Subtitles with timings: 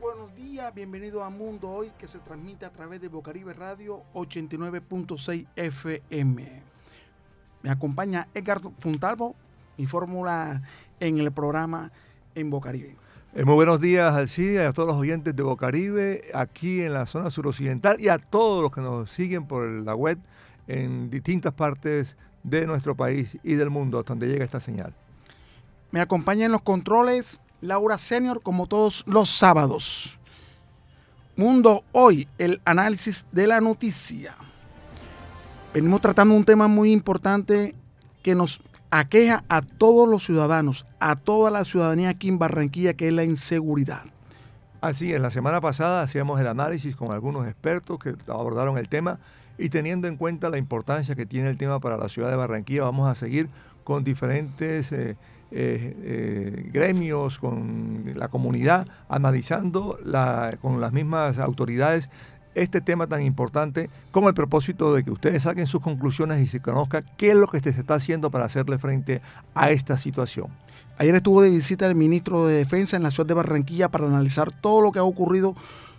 [0.00, 5.46] buenos días, bienvenido a Mundo Hoy que se transmite a través de Bocaribe Radio 89.6
[5.56, 6.62] FM.
[7.62, 9.34] Me acompaña Edgar Funtalvo,
[9.78, 10.62] mi fórmula
[11.00, 11.90] en el programa
[12.34, 12.96] en Bocaribe.
[13.34, 17.30] Eh, muy buenos días, Alcide, a todos los oyentes de Bocaribe, aquí en la zona
[17.30, 20.18] suroccidental y a todos los que nos siguen por la web
[20.66, 24.94] en distintas partes de nuestro país y del mundo, hasta donde llega esta señal.
[25.90, 30.18] Me acompaña en los controles Laura Senior, como todos los sábados.
[31.36, 34.34] Mundo Hoy, el análisis de la noticia.
[35.74, 37.74] Venimos tratando un tema muy importante
[38.22, 43.08] que nos aqueja a todos los ciudadanos, a toda la ciudadanía aquí en Barranquilla, que
[43.08, 44.04] es la inseguridad.
[44.80, 49.18] Así es, la semana pasada hacíamos el análisis con algunos expertos que abordaron el tema
[49.58, 52.82] y teniendo en cuenta la importancia que tiene el tema para la ciudad de Barranquilla,
[52.82, 53.48] vamos a seguir
[53.84, 55.16] con diferentes eh,
[55.50, 59.98] eh, eh, gremios, con la comunidad, analizando
[60.60, 62.08] con las mismas autoridades
[62.56, 66.60] este tema tan importante con el propósito de que ustedes saquen sus conclusiones y se
[66.60, 69.20] conozca qué es lo que se está haciendo para hacerle frente
[69.54, 70.48] a esta situación.
[70.98, 74.50] Ayer estuvo de visita el ministro de Defensa en la ciudad de Barranquilla para analizar
[74.50, 75.54] todo lo que ha ocurrido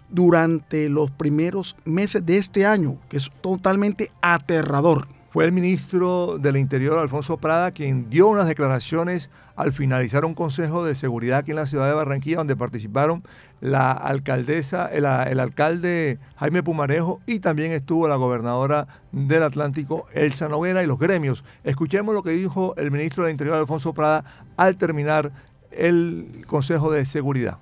[0.09, 5.08] durante los primeros meses de este año, que es totalmente aterrador.
[5.38, 10.83] Fue el ministro del Interior, Alfonso Prada, quien dio unas declaraciones al finalizar un consejo
[10.83, 13.21] de seguridad aquí en la ciudad de Barranquilla, donde participaron
[13.61, 20.81] la alcaldesa, el, alcalde Jaime Pumarejo y también estuvo la gobernadora del Atlántico, Elsa Noguera,
[20.81, 21.43] y los gremios.
[21.63, 24.23] Escuchemos lo que dijo el ministro del Interior, Alfonso Prada,
[24.55, 25.31] al terminar
[25.69, 27.59] el consejo de seguridad.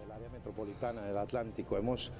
[0.00, 2.10] Del área metropolitana del Atlántico hemos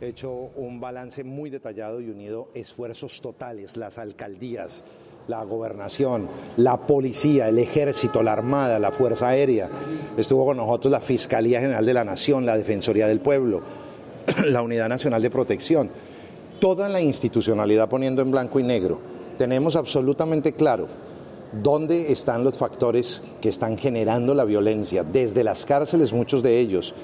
[0.00, 4.84] hecho un balance muy detallado y unido esfuerzos totales, las alcaldías,
[5.28, 9.68] la gobernación, la policía, el ejército, la armada, la fuerza aérea.
[10.16, 13.62] Estuvo con nosotros la Fiscalía General de la Nación, la Defensoría del Pueblo,
[14.44, 15.90] la Unidad Nacional de Protección.
[16.60, 18.98] Toda la institucionalidad poniendo en blanco y negro.
[19.38, 20.88] Tenemos absolutamente claro
[21.62, 26.94] dónde están los factores que están generando la violencia, desde las cárceles muchos de ellos,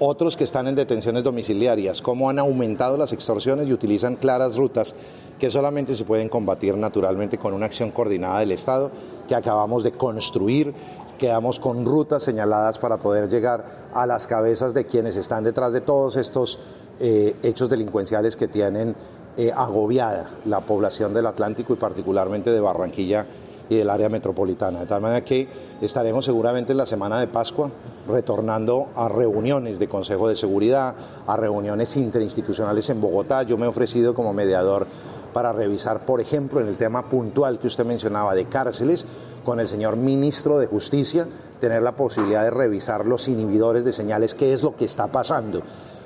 [0.00, 4.94] otros que están en detenciones domiciliarias, cómo han aumentado las extorsiones y utilizan claras rutas
[5.38, 8.90] que solamente se pueden combatir naturalmente con una acción coordinada del Estado
[9.28, 10.74] que acabamos de construir.
[11.18, 15.82] Quedamos con rutas señaladas para poder llegar a las cabezas de quienes están detrás de
[15.82, 16.58] todos estos
[16.98, 18.96] eh, hechos delincuenciales que tienen
[19.36, 23.26] eh, agobiada la población del Atlántico y particularmente de Barranquilla
[23.70, 24.80] y del área metropolitana.
[24.80, 25.48] De tal manera que
[25.80, 27.70] estaremos seguramente en la semana de Pascua
[28.06, 30.94] retornando a reuniones de Consejo de Seguridad,
[31.26, 33.44] a reuniones interinstitucionales en Bogotá.
[33.44, 34.86] Yo me he ofrecido como mediador
[35.32, 39.06] para revisar, por ejemplo, en el tema puntual que usted mencionaba de cárceles,
[39.44, 41.26] con el señor ministro de Justicia,
[41.60, 45.62] tener la posibilidad de revisar los inhibidores de señales, qué es lo que está pasando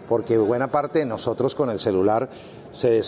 [0.09, 2.29] porque buena parte de nosotros con el celular
[2.75, 3.03] se,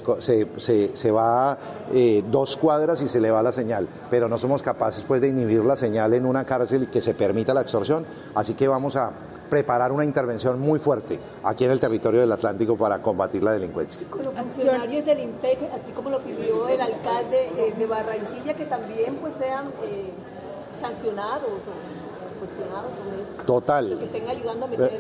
[0.95, 1.59] se, va
[1.93, 5.29] eh, dos cuadras y se le va la señal, pero no somos capaces pues, de
[5.29, 9.11] inhibir la señal en una cárcel que se permita la extorsión, así que vamos a
[9.51, 14.07] preparar una intervención muy fuerte aquí en el territorio del Atlántico para combatir la delincuencia.
[14.09, 18.65] Con los funcionarios del INPEC, así como lo pidió el alcalde eh, de Barranquilla, que
[18.67, 20.11] también pues sean eh,
[20.81, 21.51] sancionados
[22.39, 22.93] cuestionados
[23.47, 23.99] Total.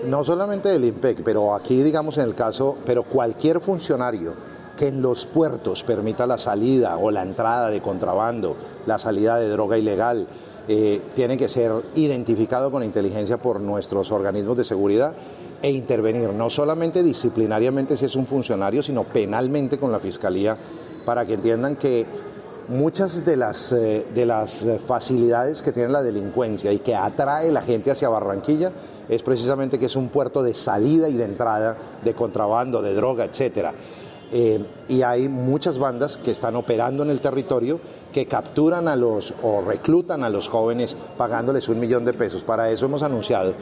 [0.06, 5.02] No solamente del IMPEC, pero aquí digamos en el caso, pero cualquier funcionario que en
[5.02, 8.56] los puertos permita la salida o la entrada de contrabando,
[8.86, 10.26] la salida de droga ilegal,
[10.68, 15.12] eh, tiene que ser identificado con inteligencia por nuestros organismos de seguridad
[15.62, 20.56] e intervenir, no solamente disciplinariamente si es un funcionario, sino penalmente con la Fiscalía,
[21.04, 22.04] para que entiendan que
[22.68, 27.62] muchas de las, eh, de las facilidades que tiene la delincuencia y que atrae la
[27.62, 28.72] gente hacia Barranquilla
[29.08, 33.24] es precisamente que es un puerto de salida y de entrada de contrabando, de droga,
[33.24, 33.68] etc.
[34.32, 37.80] Eh, y hay muchas bandas que están operando en el territorio
[38.12, 42.42] que capturan a los o reclutan a los jóvenes pagándoles un millón de pesos.
[42.42, 43.54] Para eso hemos anunciado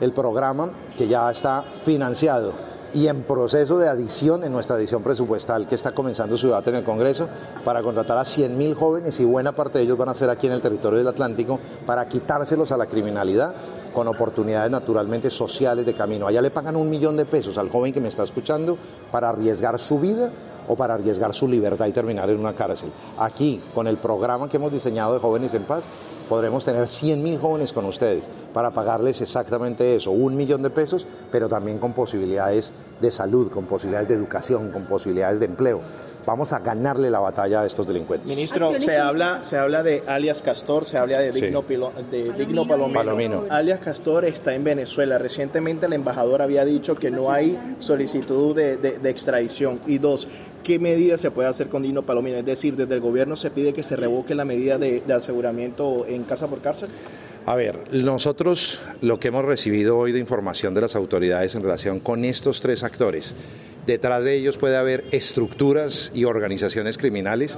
[0.00, 2.52] el programa que ya está financiado
[2.94, 6.76] y en proceso de adición en nuestra adición presupuestal que está comenzando su debate en
[6.76, 7.28] el Congreso
[7.64, 10.54] para contratar a 100.000 jóvenes y buena parte de ellos van a ser aquí en
[10.54, 13.54] el territorio del Atlántico para quitárselos a la criminalidad
[13.96, 16.26] con oportunidades naturalmente sociales de camino.
[16.26, 18.76] Allá le pagan un millón de pesos al joven que me está escuchando
[19.10, 20.30] para arriesgar su vida
[20.68, 22.90] o para arriesgar su libertad y terminar en una cárcel.
[23.18, 25.84] Aquí, con el programa que hemos diseñado de Jóvenes en Paz,
[26.28, 31.06] podremos tener 100 mil jóvenes con ustedes para pagarles exactamente eso, un millón de pesos,
[31.32, 35.80] pero también con posibilidades de salud, con posibilidades de educación, con posibilidades de empleo.
[36.26, 38.28] Vamos a ganarle la batalla a estos delincuentes.
[38.28, 41.64] Ministro, se habla, se habla de alias Castor, se habla de Digno,
[42.10, 43.44] de Digno Palomino.
[43.48, 45.18] Alias Castor está en Venezuela.
[45.18, 49.80] Recientemente el embajador había dicho que no hay solicitud de, de extradición.
[49.86, 50.26] Y dos,
[50.64, 52.38] ¿qué medidas se puede hacer con Digno Palomino?
[52.38, 56.06] Es decir, desde el gobierno se pide que se revoque la medida de, de aseguramiento
[56.08, 56.88] en casa por cárcel.
[57.46, 62.00] A ver, nosotros lo que hemos recibido hoy de información de las autoridades en relación
[62.00, 63.34] con estos tres actores
[63.86, 67.56] Detrás de ellos puede haber estructuras y organizaciones criminales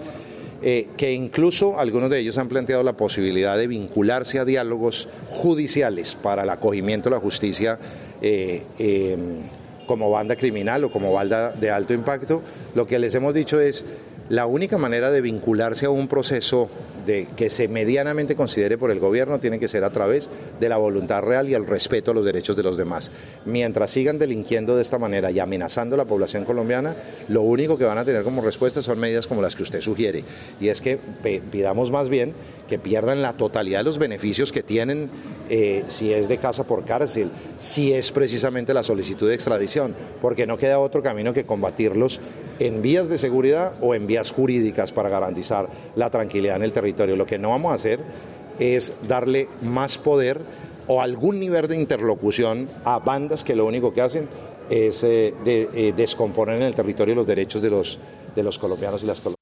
[0.60, 6.16] eh, que incluso algunos de ellos han planteado la posibilidad de vincularse a diálogos judiciales
[6.16, 7.78] para el acogimiento de la justicia
[8.20, 9.38] eh, em,
[9.86, 12.42] como banda criminal o como banda de alto impacto.
[12.74, 13.86] Lo que les hemos dicho es
[14.28, 16.68] la única manera de vincularse a un proceso
[17.36, 20.28] que se medianamente considere por el gobierno tiene que ser a través
[20.60, 23.10] de la voluntad real y el respeto a los derechos de los demás.
[23.46, 26.94] Mientras sigan delinquiendo de esta manera y amenazando a la población colombiana,
[27.28, 30.24] lo único que van a tener como respuesta son medidas como las que usted sugiere.
[30.60, 30.98] Y es que
[31.50, 32.34] pidamos más bien
[32.68, 35.08] que pierdan la totalidad de los beneficios que tienen
[35.48, 40.46] eh, si es de casa por cárcel, si es precisamente la solicitud de extradición, porque
[40.46, 42.20] no queda otro camino que combatirlos
[42.58, 46.97] en vías de seguridad o en vías jurídicas para garantizar la tranquilidad en el territorio
[47.06, 48.00] lo que no vamos a hacer
[48.58, 50.40] es darle más poder
[50.86, 54.28] o algún nivel de interlocución a bandas que lo único que hacen
[54.70, 58.00] es eh, eh, descomponer en el territorio los derechos de los,
[58.34, 59.38] de los colombianos y las colombianas.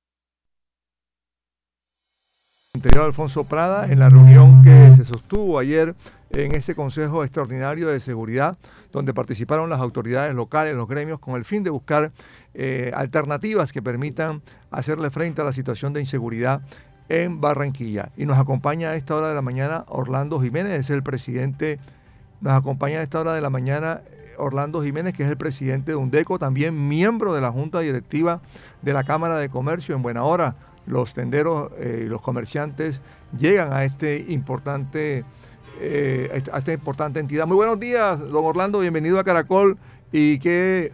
[2.74, 5.94] Interior Alfonso Prada en la reunión que se sostuvo ayer
[6.30, 8.58] en ese Consejo Extraordinario de Seguridad,
[8.92, 12.12] donde participaron las autoridades locales, los gremios, con el fin de buscar
[12.54, 16.60] eh, alternativas que permitan hacerle frente a la situación de inseguridad
[17.08, 18.10] en Barranquilla.
[18.16, 21.78] Y nos acompaña a esta hora de la mañana Orlando Jiménez, es el presidente,
[22.40, 25.92] nos acompaña a esta hora de la mañana eh, Orlando Jiménez, que es el presidente
[25.92, 28.40] de UNDECO, también miembro de la Junta Directiva
[28.82, 29.94] de la Cámara de Comercio.
[29.94, 30.56] En buena hora,
[30.86, 33.00] los tenderos eh, y los comerciantes
[33.38, 35.24] llegan a este importante
[35.80, 37.46] eh, a esta importante entidad.
[37.46, 39.76] Muy buenos días, don Orlando, bienvenido a Caracol
[40.10, 40.90] y que,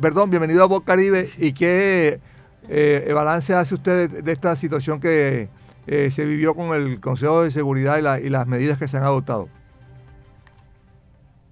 [0.00, 2.20] perdón, bienvenido a Voz Caribe y que
[2.68, 5.48] eh, balance hace usted de, esta situación que
[5.86, 9.48] eh, se vivió con el Consejo de Seguridad y, las medidas que se han adoptado?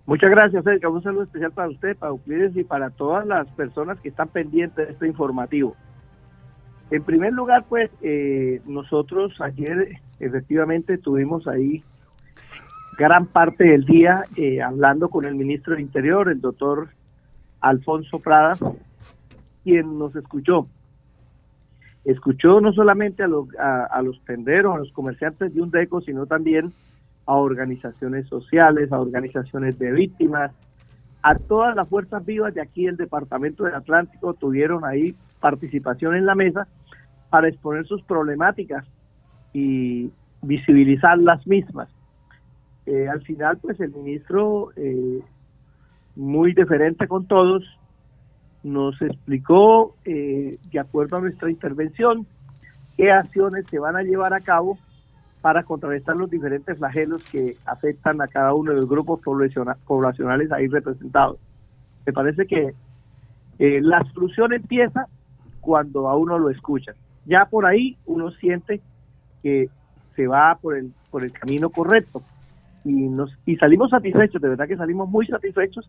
[0.06, 0.88] Muchas gracias, Erika.
[0.88, 4.87] Un saludo especial para usted, para Euclides y para todas las personas que están pendientes
[4.87, 5.76] de este informativo.
[6.91, 11.82] En primer lugar, pues eh, nosotros ayer efectivamente tuvimos ahí
[12.99, 16.91] gran parte del día eh, hablando con el ministro del Interior, el doctor
[17.61, 18.59] Alfonso Prada,
[19.64, 20.67] quien nos escuchó
[22.04, 26.26] escuchó no solamente a, los, a, los tenderos, a los comerciantes de un deco, sino
[26.26, 26.72] también
[27.26, 30.50] a organizaciones sociales, a organizaciones de víctimas,
[31.22, 36.26] a todas las fuerzas vivas de aquí del Departamento del Atlántico tuvieron ahí participación en
[36.26, 36.66] la mesa
[37.31, 38.84] para exponer sus problemáticas
[39.52, 40.10] y
[40.43, 41.88] visibilizar las mismas.
[42.87, 45.20] Eh, al final, pues el ministro, eh,
[46.16, 47.62] muy diferente con todos,
[48.62, 52.26] nos explicó, eh, de acuerdo a nuestra intervención,
[52.97, 54.79] qué acciones se van a llevar a cabo
[55.41, 60.69] para contrarrestar los diferentes flagelos que afectan a cada uno de los grupos poblacionales ahí
[60.69, 61.38] representados.
[62.06, 62.75] Me parece que
[63.59, 65.06] eh, la solución empieza
[65.61, 66.94] cuando a uno lo escuchan.
[67.26, 68.81] Ya por ahí uno siente
[69.43, 69.69] que
[70.14, 72.23] se va por el, por el camino correcto
[72.85, 75.88] y, nos, y salimos satisfechos, de verdad que salimos muy satisfechos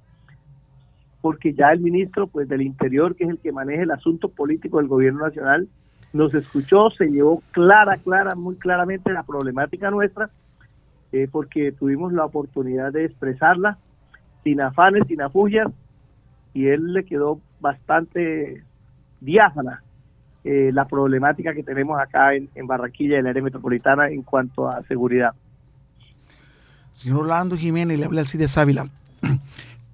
[1.23, 4.79] porque ya el ministro pues del Interior, que es el que maneja el asunto político
[4.79, 5.69] del gobierno nacional,
[6.11, 10.29] nos escuchó, se llevó clara, clara, muy claramente la problemática nuestra,
[11.13, 13.77] eh, porque tuvimos la oportunidad de expresarla
[14.43, 15.71] sin afanes, sin afugias,
[16.53, 18.61] y él le quedó bastante
[19.21, 19.81] diáfana
[20.43, 24.67] eh, la problemática que tenemos acá en, en Barranquilla, en la área metropolitana, en cuanto
[24.67, 25.31] a seguridad.
[26.91, 28.89] Señor Orlando Jiménez, le habla Alcides Ávila.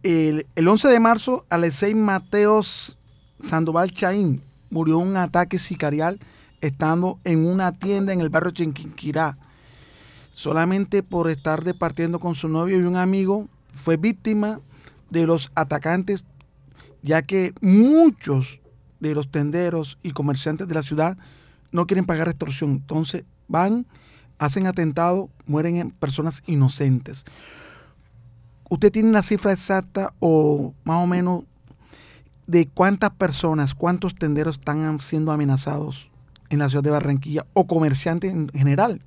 [0.02, 2.98] El, 11 de marzo, Alexei Mateos
[3.42, 6.20] Sandoval Chaín murió en un ataque sicarial
[6.62, 9.38] estando en una tienda en el barrio Chinquinquirá.
[10.34, 14.62] Solamente por estar departiendo con su novio y un amigo, fue víctima
[15.10, 16.24] de los atacantes,
[17.02, 18.62] ya que muchos
[19.02, 21.18] de los tenderos y comerciantes de la ciudad
[21.74, 22.72] no quieren pagar extorsión.
[22.72, 23.86] Entonces van,
[24.38, 27.26] hacen atentado, mueren personas inocentes.
[28.70, 31.44] ¿Usted tiene una cifra exacta o más o menos
[32.46, 36.10] de cuántas personas, cuántos tenderos están siendo amenazados
[36.50, 39.02] en la ciudad de Barranquilla o comerciantes en general?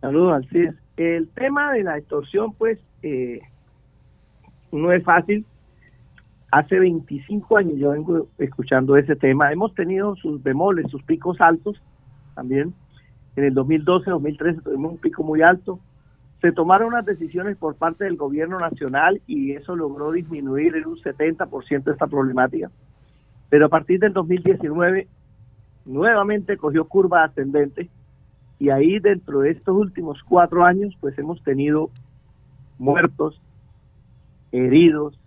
[0.00, 0.74] Saludos, Alcides.
[0.96, 3.40] El tema de la extorsión, pues, eh,
[4.72, 5.44] no es fácil.
[6.50, 9.52] Hace 25 años yo vengo escuchando ese tema.
[9.52, 11.80] Hemos tenido sus bemoles, sus picos altos
[12.34, 12.74] también.
[13.36, 15.78] En el 2012, 2013 tuvimos un pico muy alto.
[16.46, 20.96] Se tomaron unas decisiones por parte del gobierno nacional y eso logró disminuir en un
[20.96, 22.70] 70% esta problemática.
[23.50, 25.08] Pero a partir del 2019
[25.86, 27.90] nuevamente cogió curva ascendente
[28.60, 31.90] y ahí dentro de estos últimos cuatro años pues hemos tenido
[32.78, 33.42] muertos,
[34.52, 35.18] heridos,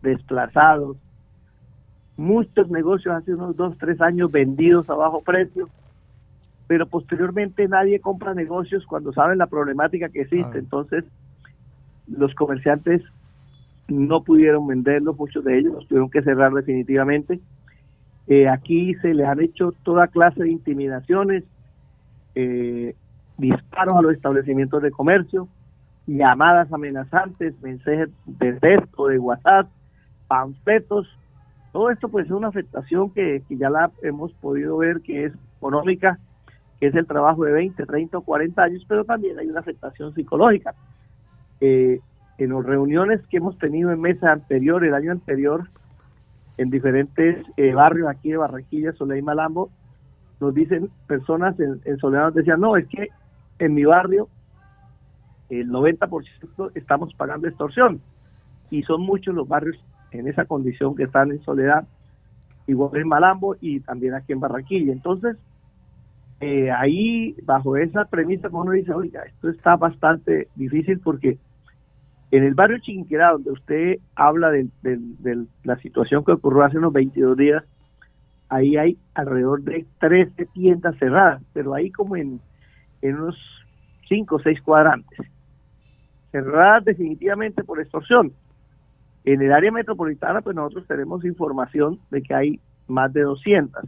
[0.00, 0.96] desplazados,
[2.16, 5.68] muchos negocios hace unos dos, tres años vendidos a bajo precio,
[6.68, 10.58] pero posteriormente nadie compra negocios cuando saben la problemática que existe.
[10.58, 11.02] Entonces,
[12.06, 13.02] los comerciantes
[13.88, 17.40] no pudieron venderlos, muchos de ellos los tuvieron que cerrar definitivamente.
[18.26, 21.42] Eh, aquí se les han hecho toda clase de intimidaciones,
[22.34, 22.94] eh,
[23.38, 25.48] disparos a los establecimientos de comercio,
[26.06, 29.70] llamadas amenazantes, mensajes de texto, de WhatsApp,
[30.26, 31.08] panfletos.
[31.72, 35.32] Todo esto pues es una afectación que, que ya la hemos podido ver que es
[35.56, 36.18] económica
[36.80, 40.14] que es el trabajo de 20, 30 o 40 años, pero también hay una afectación
[40.14, 40.74] psicológica.
[41.60, 42.00] Eh,
[42.38, 45.68] en las reuniones que hemos tenido en mesa anterior, el año anterior,
[46.56, 49.70] en diferentes eh, barrios aquí de Barranquilla, Soledad y Malambo,
[50.40, 53.08] nos dicen personas en, en Soledad, nos decían, no, es que
[53.58, 54.28] en mi barrio
[55.50, 58.00] el 90% estamos pagando extorsión
[58.70, 59.78] y son muchos los barrios
[60.10, 61.86] en esa condición que están en Soledad,
[62.66, 64.92] igual en Malambo y también aquí en Barranquilla.
[64.92, 65.36] Entonces,
[66.40, 71.38] eh, ahí, bajo esa premisa, uno dice, oiga, esto está bastante difícil porque
[72.30, 74.68] en el barrio Chiquinquirá, donde usted habla de,
[75.64, 77.64] la situación que ocurrió hace unos 22 días,
[78.50, 82.40] ahí hay alrededor de 13 tiendas cerradas, pero ahí como en,
[83.02, 83.36] en unos
[84.08, 85.18] 5 o 6 cuadrantes.
[86.30, 88.32] Cerradas definitivamente por extorsión.
[89.24, 93.84] En el área metropolitana, pues nosotros tenemos información de que hay más de 200.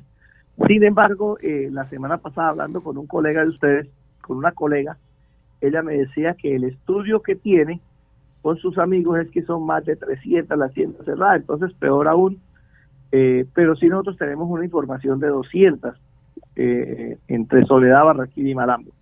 [0.67, 3.88] Sin embargo, eh, la semana pasada hablando con un colega de ustedes,
[4.21, 4.97] con una colega,
[5.61, 7.81] ella me decía que el estudio que tiene
[8.43, 12.40] con sus amigos es que son más de 300 las tiendas cerradas, entonces peor aún,
[13.12, 15.95] eh, pero si nosotros tenemos una información de 200
[16.57, 18.93] eh, entre Soledad, Barranquilla y Malambo.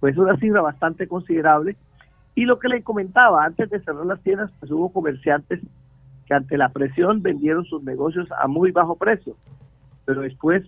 [0.00, 1.76] Pues es una cifra bastante considerable.
[2.34, 5.60] Y lo que le comentaba, antes de cerrar las tiendas, pues hubo comerciantes
[6.26, 9.36] que ante la presión vendieron sus negocios a muy bajo precio,
[10.04, 10.64] pero después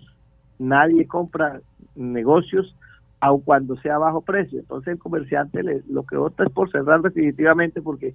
[0.59, 1.61] nadie compra
[1.95, 2.75] negocios
[3.21, 4.61] aun cuando sea bajo precio.
[4.61, 8.15] Entonces el comerciante le, lo que opta es por cerrar definitivamente porque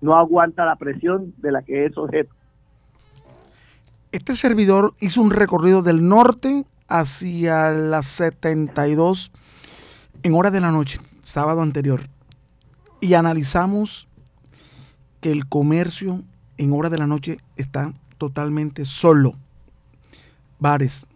[0.00, 2.32] no aguanta la presión de la que es objeto.
[4.12, 9.32] Este servidor hizo un recorrido del norte hacia las 72
[10.22, 12.00] en hora de la noche, sábado anterior,
[13.00, 14.08] y analizamos
[15.20, 16.22] que el comercio
[16.58, 19.34] en hora de la noche está totalmente solo.
[20.58, 21.06] Bares,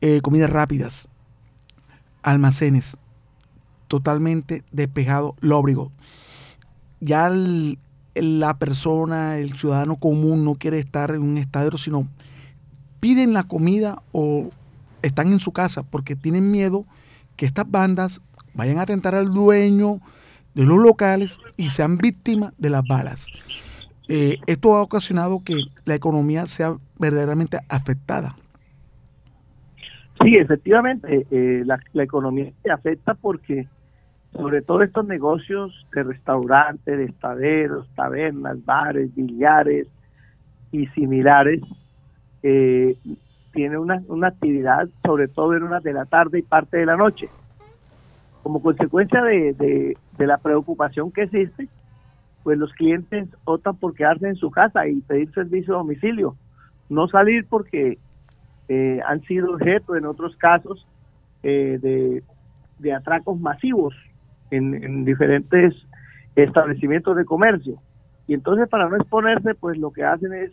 [0.00, 1.08] eh, comidas rápidas,
[2.22, 2.96] almacenes,
[3.88, 5.90] totalmente despejado, lóbrigo.
[7.00, 7.30] Ya
[8.14, 12.06] la persona, el ciudadano común no quiere estar en un estadio, sino
[13.00, 14.50] piden la comida o
[15.02, 16.84] están en su casa porque tienen miedo
[17.36, 18.20] que estas bandas
[18.54, 20.00] vayan a atentar al dueño
[20.54, 23.26] de los locales y sean víctimas de las balas.
[24.08, 28.36] Eh, esto ha ocasionado que la economía sea verdaderamente afectada.
[30.22, 33.66] Sí, efectivamente, eh, la, economía se afecta porque
[34.32, 39.88] sobre todo estos negocios de restaurantes, de estaderos, tabernas, bares, billares
[40.72, 41.62] y similares,
[42.42, 42.96] eh,
[43.52, 47.28] tiene una, actividad sobre todo en horas de la tarde y parte de la noche.
[48.42, 51.66] Como consecuencia de, de, de la preocupación que existe,
[52.42, 56.36] pues los clientes optan por quedarse en su casa y pedir servicio a domicilio,
[56.90, 57.98] no salir porque
[58.72, 60.86] eh, han sido objeto en otros casos
[61.42, 62.22] eh,
[62.78, 63.96] de, atracos masivos
[64.52, 65.74] en, diferentes
[66.36, 67.82] establecimientos de comercio.
[68.28, 70.52] Y entonces para no exponerse, pues lo que hacen es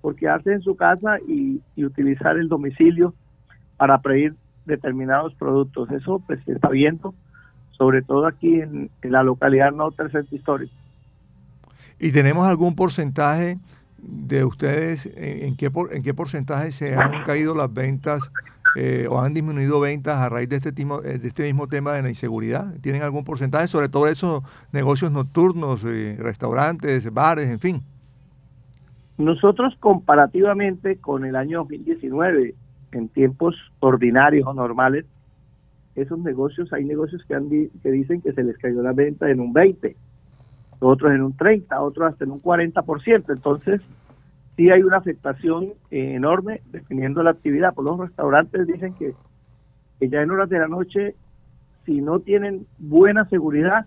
[0.00, 3.12] por quedarse en su casa y, utilizar el domicilio
[3.76, 5.90] para pedir determinados productos.
[5.90, 7.14] Eso pues está viendo,
[7.72, 10.72] sobre todo aquí en, la localidad norte del histórico.
[11.98, 13.58] ¿Y tenemos algún porcentaje
[14.06, 18.30] de ustedes, ¿en qué, por, en qué porcentaje se han caído las ventas
[18.76, 22.02] eh, o han disminuido ventas a raíz de este, eh, de este mismo tema de
[22.02, 22.74] la inseguridad?
[22.82, 27.82] ¿Tienen algún porcentaje sobre todo esos negocios nocturnos, eh, restaurantes, bares, en fin?
[29.18, 32.54] Nosotros comparativamente con el año 2019,
[32.92, 35.06] en tiempos ordinarios o normales,
[35.94, 39.40] esos negocios, hay negocios que, han, que dicen que se les cayó la venta en
[39.40, 39.96] un 20,
[40.80, 43.24] otros en un 30, otros hasta en un 40%.
[43.28, 43.80] Entonces,
[44.56, 47.74] sí hay una afectación enorme dependiendo la actividad.
[47.74, 49.14] Por los restaurantes dicen que,
[49.98, 51.14] que, ya en horas de la noche,
[51.84, 53.86] si no tienen buena seguridad,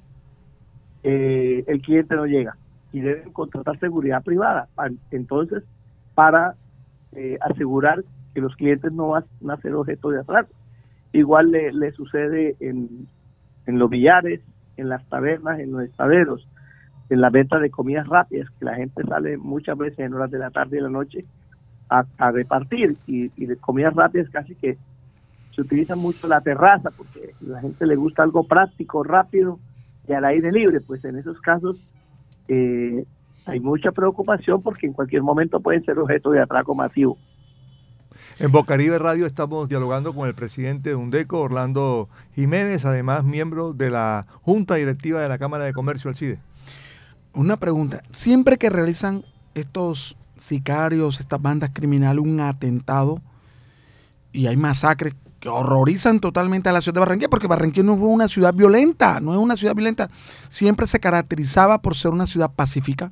[1.03, 2.55] eh, el cliente no llega
[2.91, 4.67] y deben contratar seguridad privada.
[5.11, 5.63] Entonces,
[6.15, 6.55] para
[7.13, 8.03] eh, asegurar
[8.33, 10.51] que los clientes no van a ser objeto de atraso.
[11.11, 13.07] Igual le, le sucede en,
[13.65, 14.41] en los billares,
[14.77, 16.47] en las tabernas, en los estaderos,
[17.09, 20.39] en la venta de comidas rápidas, que la gente sale muchas veces en horas de
[20.39, 21.25] la tarde y la noche
[21.89, 22.97] a, repartir.
[23.07, 24.77] Y, de comidas rápidas casi que
[25.55, 29.59] se utiliza mucho la terraza, porque la gente le gusta algo práctico, rápido
[30.07, 30.81] y al aire libre.
[30.81, 31.83] Pues en esos casos
[32.47, 33.05] eh,
[33.45, 37.17] hay mucha preocupación porque en cualquier momento pueden ser objeto de atraco masivo.
[38.37, 43.89] En Bocaribe Radio estamos dialogando con el presidente de UNDECO, Orlando Jiménez, además miembro de
[43.89, 46.39] la Junta Directiva de la Cámara de Comercio Alcide.
[47.33, 53.21] Una pregunta, siempre que realizan estos sicarios, estas bandas criminales, un atentado
[54.31, 57.99] y hay masacres que horrorizan totalmente a la ciudad de Barranquilla, porque Barranquilla no es
[58.01, 60.09] una ciudad violenta, no es una ciudad violenta,
[60.49, 63.11] siempre se caracterizaba por ser una ciudad pacífica,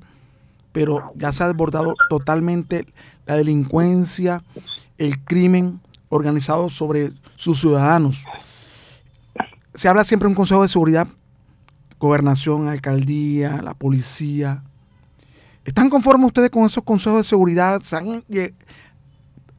[0.72, 2.86] pero ya se ha desbordado totalmente
[3.26, 4.44] la delincuencia,
[4.98, 8.24] el crimen organizado sobre sus ciudadanos.
[9.74, 11.08] Se habla siempre de un Consejo de Seguridad,
[12.00, 14.64] gobernación, alcaldía, la policía.
[15.66, 17.82] ¿Están conformes ustedes con esos consejos de seguridad?
[17.82, 18.24] ¿Se, han,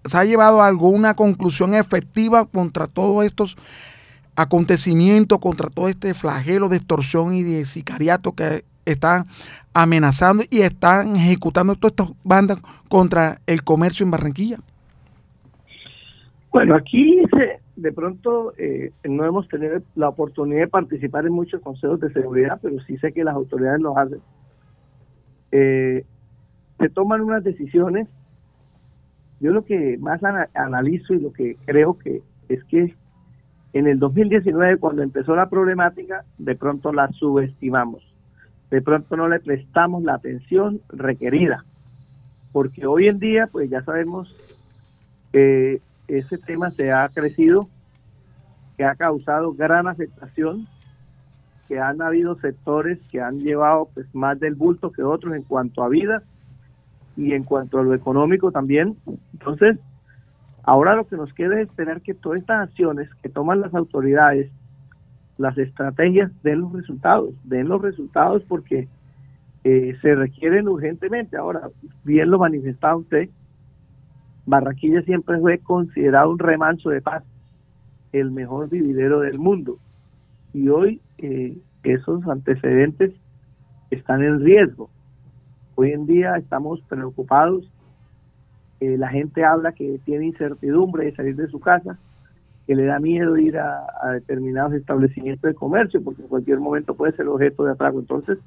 [0.05, 3.57] ¿Se ha llevado a alguna conclusión efectiva contra todos estos
[4.37, 9.27] acontecimientos, contra todo este flagelo de extorsión y de sicariato que están
[9.75, 14.59] amenazando y están ejecutando todas estas bandas contra el comercio en Barranquilla?
[16.51, 21.63] Bueno, aquí se, de pronto eh, no hemos tenido la oportunidad de participar en muchos
[21.63, 24.21] consejos de seguridad, pero sí sé que las autoridades lo hacen.
[25.53, 26.05] Eh,
[26.79, 28.09] se toman unas decisiones.
[29.39, 30.21] Yo lo que más
[30.55, 32.97] analizo y lo que creo que es que
[33.73, 38.03] en el 2019, cuando empezó la problemática, de pronto la subestimamos.
[38.73, 41.65] De pronto no le prestamos la atención requerida.
[42.51, 44.35] Porque hoy en día, pues ya sabemos
[45.31, 47.69] que ese tema se ha crecido,
[48.77, 50.67] que ha causado gran afectación,
[51.69, 55.85] que han habido sectores que han llevado pues más del bulto que otros en cuanto
[55.85, 56.23] a vida
[57.17, 58.97] y en cuanto a lo económico también.
[59.35, 59.79] Entonces,
[60.63, 64.51] ahora lo que nos queda es esperar que todas estas acciones que toman las autoridades,
[65.37, 68.89] las estrategias den los resultados, den los resultados porque
[69.65, 71.37] eh, se requieren urgentemente.
[71.37, 71.69] Ahora,
[72.05, 73.29] bien lo manifestaba usted,
[74.49, 77.23] Barranquilla siempre fue considerado un remanso de paz,
[78.13, 79.77] el mejor vividero del mundo.
[80.55, 83.13] Y hoy eh, esos antecedentes
[83.91, 84.89] están en riesgo.
[85.75, 87.71] Hoy en día estamos preocupados.
[88.81, 91.99] Eh, la gente habla que tiene incertidumbre de salir de su casa,
[92.67, 96.95] que le da miedo ir a, a determinados establecimientos de comercio, porque en cualquier momento
[96.95, 97.99] puede ser objeto de atraco.
[97.99, 98.39] Entonces,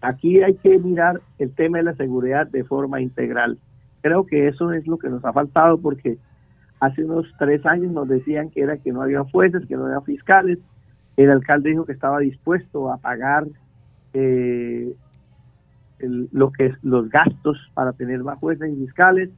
[0.00, 3.58] aquí hay que mirar el tema de la seguridad de forma integral.
[4.02, 6.18] Creo que eso es lo que nos ha faltado porque
[6.80, 10.00] hace unos tres años nos decían que era que no había jueces, que no había
[10.00, 10.58] fiscales.
[11.16, 13.46] El alcalde dijo que estaba dispuesto a pagar
[14.12, 14.92] eh,
[16.00, 19.30] lo que los gastos para tener más jueces y fiscales.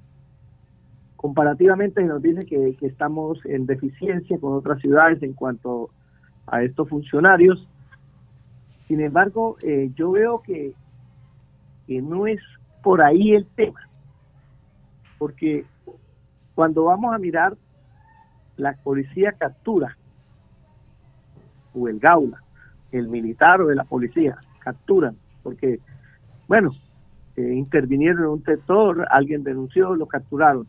[1.16, 5.90] Comparativamente nos dice que, estamos en deficiencia con otras ciudades en cuanto
[6.46, 7.68] a estos funcionarios.
[8.88, 10.72] Sin embargo, eh, yo veo que,
[11.87, 12.40] que no es
[12.83, 13.81] por ahí el tema
[15.18, 15.64] porque
[16.55, 17.57] cuando vamos a mirar,
[18.57, 19.96] la policía captura,
[21.74, 22.42] o el gaula,
[22.92, 25.81] el militar o de la policía, capturan, porque,
[26.46, 26.72] bueno,
[27.37, 30.68] eh, intervinieron en un sector, alguien denunció, lo capturaron.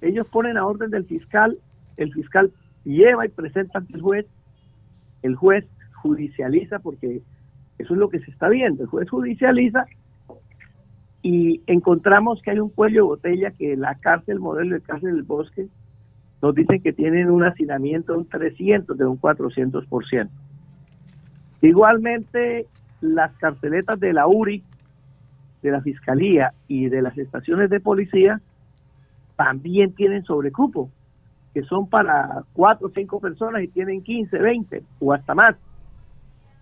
[0.00, 1.58] Ellos ponen a orden del fiscal,
[1.96, 2.52] el fiscal
[2.84, 4.26] lleva y presenta ante el juez,
[5.22, 7.22] el juez judicializa, porque
[7.78, 9.86] eso es lo que se está viendo, el juez judicializa
[11.22, 15.22] y encontramos que hay un cuello de botella que la cárcel modelo de cárcel del
[15.22, 15.68] bosque
[16.42, 20.28] nos dicen que tienen un hacinamiento de un 300, de un 400%.
[21.60, 22.66] Igualmente,
[23.00, 24.64] las carceletas de la URI,
[25.62, 28.40] de la Fiscalía y de las estaciones de policía
[29.36, 30.90] también tienen sobrecupo,
[31.54, 35.54] que son para cuatro o cinco personas y tienen 15, 20 o hasta más.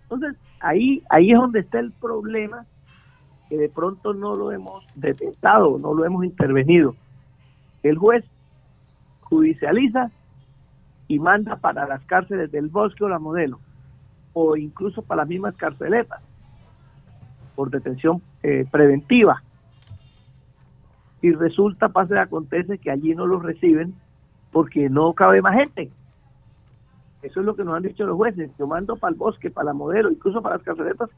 [0.03, 2.67] Entonces, ahí, ahí es donde está el problema
[3.51, 6.95] que de pronto no lo hemos detectado, no lo hemos intervenido.
[7.83, 8.23] El juez
[9.23, 10.09] judicializa
[11.09, 13.59] y manda para las cárceles del bosque o la modelo,
[14.31, 16.21] o incluso para las mismas carceletas,
[17.53, 19.43] por detención eh, preventiva.
[21.21, 23.93] Y resulta, pasa y acontece que allí no los reciben
[24.53, 25.91] porque no cabe más gente.
[27.21, 28.49] Eso es lo que nos han dicho los jueces.
[28.57, 31.09] Yo mando para el bosque, para la modelo, incluso para las carceletas,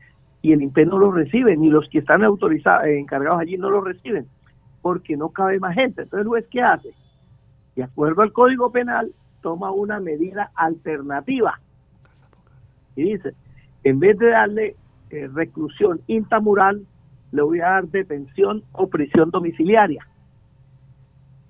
[0.43, 3.69] y el INPE no lo recibe, ni los que están autorizados, eh, encargados allí no
[3.69, 4.27] lo reciben,
[4.81, 6.01] porque no cabe más gente.
[6.03, 6.93] Entonces el juez, ¿qué hace?
[7.77, 11.61] De acuerdo al Código Penal, toma una medida alternativa.
[12.97, 13.33] Y dice,
[13.85, 14.75] en vez de darle
[15.11, 16.85] eh, reclusión intramural,
[17.31, 20.05] le voy a dar detención o prisión domiciliaria.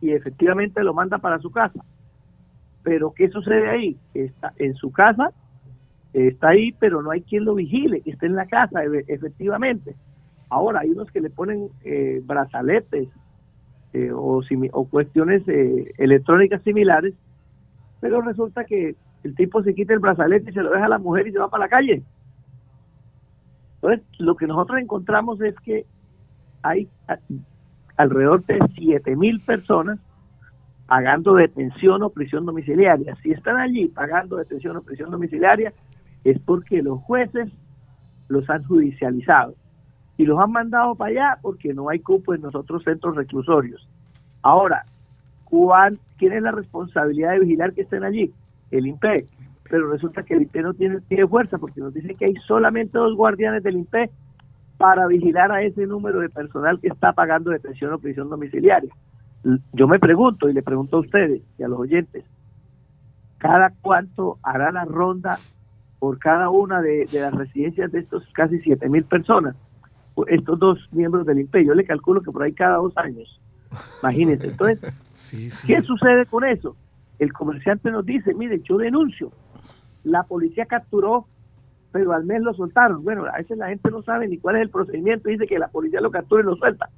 [0.01, 1.83] Y efectivamente lo manda para su casa.
[2.83, 3.97] Pero ¿qué sucede ahí?
[4.13, 5.31] Está en su casa
[6.13, 9.95] está ahí, pero no hay quien lo vigile, está en la casa, efectivamente.
[10.49, 13.09] Ahora, hay unos que le ponen eh, brazaletes
[13.93, 17.15] eh, o, o, cuestiones eh, electrónicas similares,
[17.99, 20.99] pero resulta que el tipo se quita el brazalete y se lo deja a la
[20.99, 22.03] mujer y se va para la calle.
[23.75, 25.85] Entonces, lo que nosotros encontramos es que
[26.61, 26.87] hay
[27.97, 29.99] alrededor de 7 mil personas
[30.87, 33.15] pagando detención o prisión domiciliaria.
[33.23, 35.73] Si están allí pagando detención o prisión domiciliaria,
[36.23, 37.51] es porque los jueces
[38.27, 39.55] los han judicializado
[40.17, 43.87] y los han mandado para allá porque no hay cupo en los otros centros reclusorios.
[44.41, 44.83] Ahora,
[45.45, 48.31] ¿cuál, ¿quién es la responsabilidad de vigilar que estén allí?
[48.71, 49.27] El INPE.
[49.69, 52.97] Pero resulta que el INPE no tiene, tiene fuerza porque nos dicen que hay solamente
[52.97, 54.09] dos guardianes del INPE
[54.77, 58.93] para vigilar a ese número de personal que está pagando detención o prisión domiciliaria.
[59.73, 62.23] Yo me pregunto y le pregunto a ustedes y a los oyentes,
[63.37, 65.37] ¿cada cuánto hará la ronda
[66.03, 69.55] por cada una de, las residencias de estos casi 7 mil personas,
[70.27, 71.63] estos dos miembros del INPE.
[71.63, 73.39] Yo le calculo que por ahí cada dos años.
[74.01, 74.47] Imagínense.
[74.47, 74.79] Entonces,
[75.65, 76.75] ¿qué sucede con eso?
[77.19, 79.31] El comerciante nos dice, mire, yo denuncio.
[80.03, 81.25] La policía capturó,
[81.93, 83.01] pero al mes lo soltaron.
[83.05, 85.29] Bueno, a veces la gente no sabe ni cuál es el procedimiento.
[85.29, 86.89] Dice que la policía lo captura y lo suelta.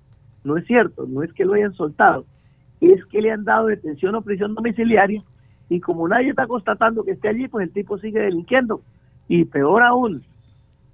[0.44, 2.26] No es cierto, no es que lo hayan soltado.
[2.82, 5.24] Es que le han dado detención o prisión domiciliaria
[5.70, 8.82] y como nadie está constatando que esté allí, pues el tipo sigue delinquiendo.
[9.28, 10.24] Y peor aún,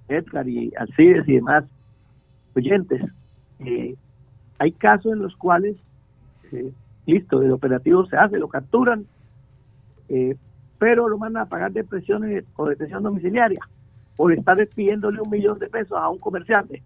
[0.08, 1.64] Edgar y Alcides y demás
[2.54, 3.02] oyentes,
[3.60, 3.94] eh,
[4.58, 5.80] hay casos en los cuales,
[6.52, 6.72] eh,
[7.06, 9.06] listo, el operativo se hace, lo capturan,
[10.08, 10.36] eh,
[10.78, 13.60] pero lo mandan a pagar depresiones o detención domiciliaria
[14.16, 16.82] por estar pidiéndole un millón de pesos a un comerciante.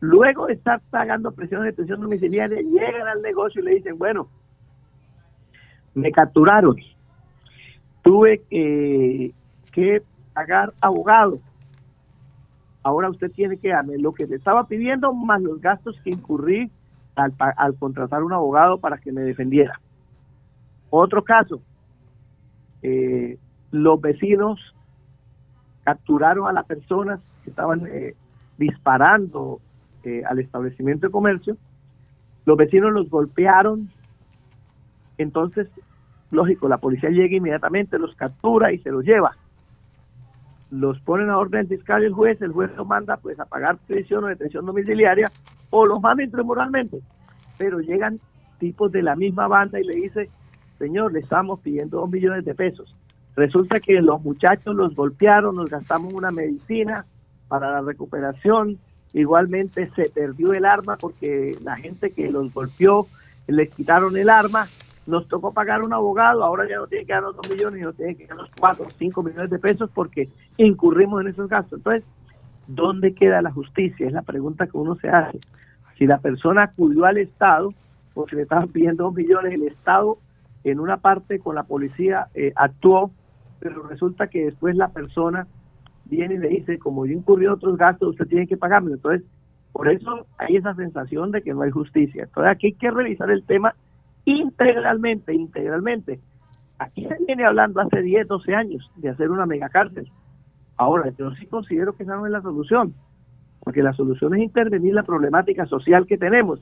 [0.00, 4.28] Luego de estar pagando presiones de detención domiciliaria, llegan al negocio y le dicen, bueno,
[5.94, 6.76] me capturaron,
[8.02, 10.02] tuve que
[10.36, 11.40] pagar abogado.
[12.82, 16.70] Ahora usted tiene que darme lo que le estaba pidiendo más los gastos que incurrí
[17.14, 19.80] al, al contratar un abogado para que me defendiera.
[20.90, 21.62] Otro caso,
[22.82, 23.38] eh,
[23.70, 24.60] los vecinos
[25.84, 28.14] capturaron a las personas que estaban eh,
[28.58, 29.58] disparando
[30.04, 31.56] eh, al establecimiento de comercio,
[32.44, 33.88] los vecinos los golpearon,
[35.16, 35.66] entonces,
[36.30, 39.34] lógico, la policía llega inmediatamente, los captura y se los lleva
[40.78, 43.78] los ponen a orden fiscal y el juez, el juez lo manda pues a pagar
[43.86, 45.30] prisión o detención domiciliaria
[45.70, 47.00] o los manda intremoralmente.
[47.58, 48.20] Pero llegan
[48.58, 50.28] tipos de la misma banda y le dice,
[50.78, 52.94] señor, le estamos pidiendo dos millones de pesos.
[53.34, 57.04] Resulta que los muchachos los golpearon, nos gastamos una medicina
[57.48, 58.78] para la recuperación,
[59.12, 63.06] igualmente se perdió el arma porque la gente que los golpeó
[63.46, 64.66] les quitaron el arma
[65.06, 68.16] nos tocó pagar un abogado, ahora ya no tiene que darnos dos millones, no tiene
[68.16, 71.78] que darnos cuatro o cinco millones de pesos porque incurrimos en esos gastos.
[71.78, 72.04] Entonces,
[72.66, 74.06] ¿dónde queda la justicia?
[74.06, 75.40] Es la pregunta que uno se hace.
[75.96, 77.72] Si la persona acudió al Estado,
[78.14, 80.18] porque le estaban pidiendo dos millones, el Estado
[80.64, 83.12] en una parte con la policía eh, actuó,
[83.60, 85.46] pero resulta que después la persona
[86.06, 88.92] viene y le dice, como yo incurrí otros gastos, usted tiene que pagarme.
[88.92, 89.24] Entonces,
[89.72, 92.24] por eso hay esa sensación de que no hay justicia.
[92.24, 93.74] Entonces, aquí hay que revisar el tema
[94.26, 96.20] integralmente, integralmente.
[96.78, 100.10] Aquí se viene hablando hace 10, 12 años de hacer una megacárcel.
[100.76, 102.94] Ahora, yo sí considero que esa no es la solución,
[103.60, 106.60] porque la solución es intervenir la problemática social que tenemos.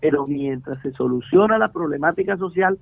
[0.00, 2.78] Pero mientras se soluciona la problemática social,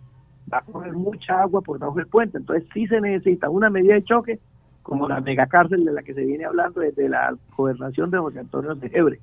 [0.53, 2.39] va a correr mucha agua por debajo del puente.
[2.39, 4.39] Entonces sí se necesita una medida de choque
[4.83, 8.75] como la megacárcel de la que se viene hablando desde la gobernación de José Antonio
[8.75, 9.21] de Gebre.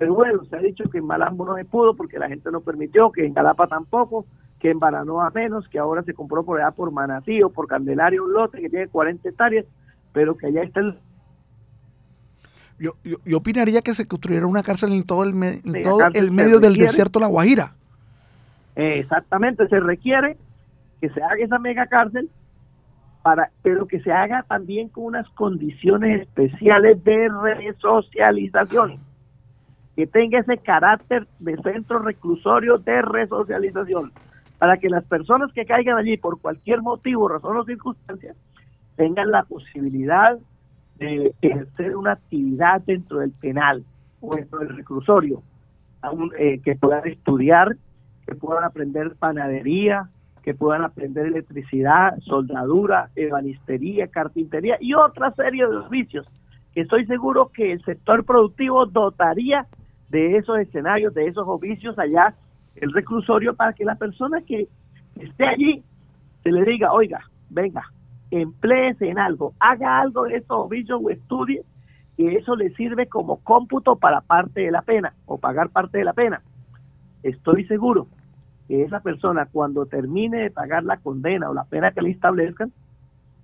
[0.00, 2.62] Pero bueno, se ha dicho que en Malambo no se pudo porque la gente no
[2.62, 4.24] permitió, que en Galapa tampoco,
[4.58, 8.22] que en Baranoa menos, que ahora se compró por allá por Manatí o por Candelaria
[8.22, 9.66] un lote que tiene 40 hectáreas,
[10.14, 10.98] pero que allá está el...
[12.78, 15.34] Yo, yo, opinaría que se construyera una cárcel en todo el,
[15.84, 17.74] todo el medio del desierto La Guajira.
[18.76, 20.38] exactamente, se requiere
[21.02, 22.30] que se haga esa mega cárcel
[23.22, 29.09] para, pero que se haga también con unas condiciones especiales de resocialización,
[30.00, 34.12] que tenga ese carácter de centro reclusorio de resocialización,
[34.56, 38.34] para que las personas que caigan allí por cualquier motivo, razón o circunstancia,
[38.96, 40.38] tengan la posibilidad
[40.96, 43.84] de ejercer una actividad dentro del penal
[44.22, 45.42] o dentro del reclusorio,
[46.38, 47.76] eh, que puedan estudiar,
[48.26, 50.08] que puedan aprender panadería,
[50.42, 56.26] que puedan aprender electricidad, soldadura, ebanistería, carpintería y otra serie de oficios
[56.72, 59.66] que estoy seguro que el sector productivo dotaría
[60.10, 62.34] de esos escenarios, de esos oficios allá,
[62.76, 64.68] el reclusorio, para que la persona que
[65.16, 65.82] esté allí
[66.42, 67.84] se le diga, oiga, venga,
[68.30, 71.62] empleese en algo, haga algo de esos oficios o estudie,
[72.16, 76.04] que eso le sirve como cómputo para parte de la pena o pagar parte de
[76.04, 76.42] la pena.
[77.22, 78.06] Estoy seguro
[78.68, 82.72] que esa persona cuando termine de pagar la condena o la pena que le establezcan,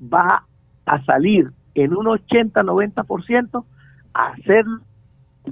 [0.00, 0.44] va
[0.85, 3.64] a salir en un 80-90%
[4.14, 4.64] a hacer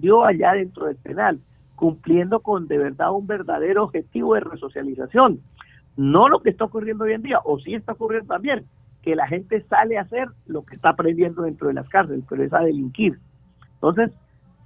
[0.00, 1.40] yo allá dentro del penal,
[1.76, 5.40] cumpliendo con de verdad un verdadero objetivo de resocialización.
[5.96, 8.64] No lo que está ocurriendo hoy en día, o sí está ocurriendo también,
[9.02, 12.42] que la gente sale a hacer lo que está aprendiendo dentro de las cárceles, pero
[12.42, 13.18] es a delinquir.
[13.74, 14.10] Entonces,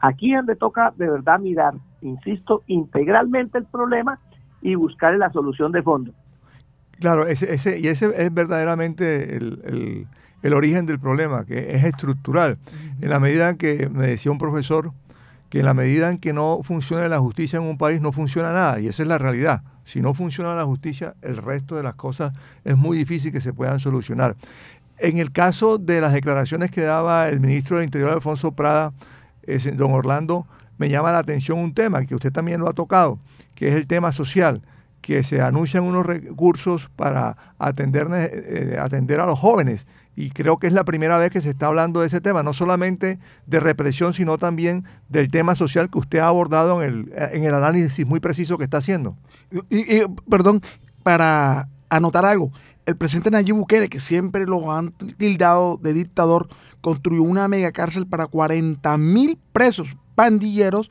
[0.00, 4.20] aquí es donde toca de verdad mirar, insisto, integralmente el problema
[4.62, 6.12] y buscar la solución de fondo.
[7.00, 10.06] Claro, ese, ese, y ese es verdaderamente el,
[10.42, 12.58] el, origen del problema, que es estructural.
[13.00, 14.92] En la medida en que me decía un profesor
[15.48, 18.52] que en la medida en que no funcione la justicia en un país no funciona
[18.52, 19.62] nada, y esa es la realidad.
[19.84, 22.34] Si no funciona la justicia, el resto de las cosas
[22.64, 24.36] es muy difícil que se puedan solucionar.
[24.98, 28.92] En el caso de las declaraciones que daba el ministro del Interior, Alfonso Prada,
[29.74, 33.18] don Orlando, me llama la atención un tema que usted también lo ha tocado,
[33.54, 34.62] que es el tema social,
[35.00, 39.86] que se anuncian unos recursos para atender, eh, atender a los jóvenes.
[40.20, 42.52] Y creo que es la primera vez que se está hablando de ese tema, no
[42.52, 47.44] solamente de represión, sino también del tema social que usted ha abordado en el, en
[47.44, 49.16] el análisis muy preciso que está haciendo.
[49.70, 50.60] Y, perdón,
[51.04, 52.50] para anotar algo,
[52.84, 56.48] el presidente Nayib Bukele, que siempre lo han tildado de dictador,
[56.80, 60.88] construyó una mega cárcel para 40 mil presos pandilleros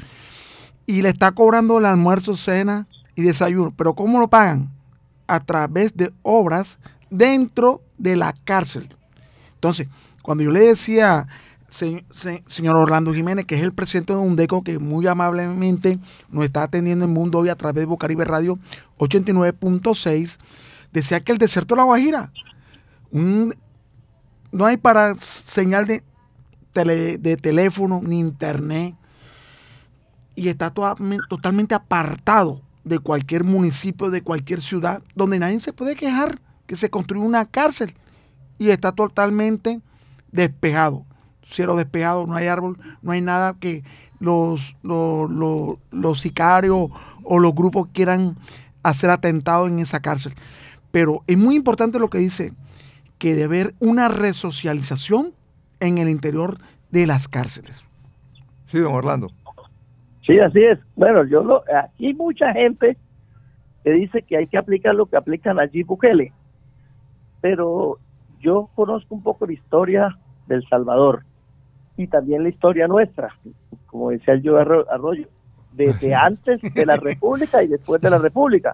[0.86, 3.74] y le está cobrando el almuerzo, cena y desayuno.
[3.76, 4.72] Pero ¿cómo lo pagan?
[5.28, 8.88] A través de obras dentro de la cárcel.
[9.58, 9.88] Entonces,
[10.22, 11.28] cuando yo le decía,
[11.70, 15.98] señor Orlando Jiménez, que es el presidente de UNDECO, que muy amablemente
[16.30, 18.60] nos está atendiendo el mundo hoy a través de Bocaribe Radio
[19.00, 20.38] 89.6,
[20.94, 22.32] decía que el desierto de la Guajira,
[23.12, 26.04] no hay para señal de,
[27.18, 28.96] de teléfono ni internet
[30.36, 36.40] y está totalmente apartado de cualquier municipio, de cualquier ciudad, donde nadie se puede quejar
[36.68, 37.96] que se construyó una cárcel
[38.58, 39.82] y está totalmente
[40.32, 41.06] despejado.
[41.50, 43.84] Cielo despejado, no hay árbol, no hay nada que
[44.20, 46.90] los, los, sicarios
[47.24, 48.36] o los grupos quieran
[48.84, 50.34] hacer atentado en esa cárcel.
[50.92, 52.54] Pero es muy importante lo que dice,
[53.18, 55.34] que debe haber una resocialización
[55.80, 56.58] en el interior
[56.92, 57.86] de las cárceles.
[58.68, 59.30] Sí, don Orlando.
[60.26, 60.80] Sí, así es.
[60.96, 62.98] Bueno, yo lo, aquí hay mucha gente
[63.84, 66.34] que dice que hay que aplicar lo que aplican allí Bukele,
[67.40, 68.00] pero
[68.40, 71.24] yo conozco un poco la historia del Salvador
[71.96, 73.36] y también la historia nuestra,
[73.88, 75.28] como decía yo Arroyo,
[75.74, 78.74] desde antes de la República y después de la República.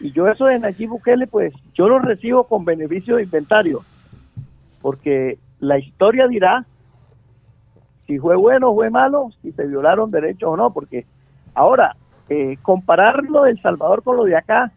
[0.00, 3.82] Y yo eso en allí Bukele, pues yo lo recibo con beneficio de inventario,
[4.80, 6.64] porque la historia dirá
[8.06, 11.06] si fue bueno o fue malo, si se violaron derechos o no, porque
[11.54, 11.94] ahora,
[12.28, 14.72] eh, comparar lo de El Salvador con lo de acá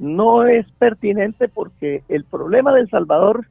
[0.00, 3.46] no es pertinente porque el problema de El Salvador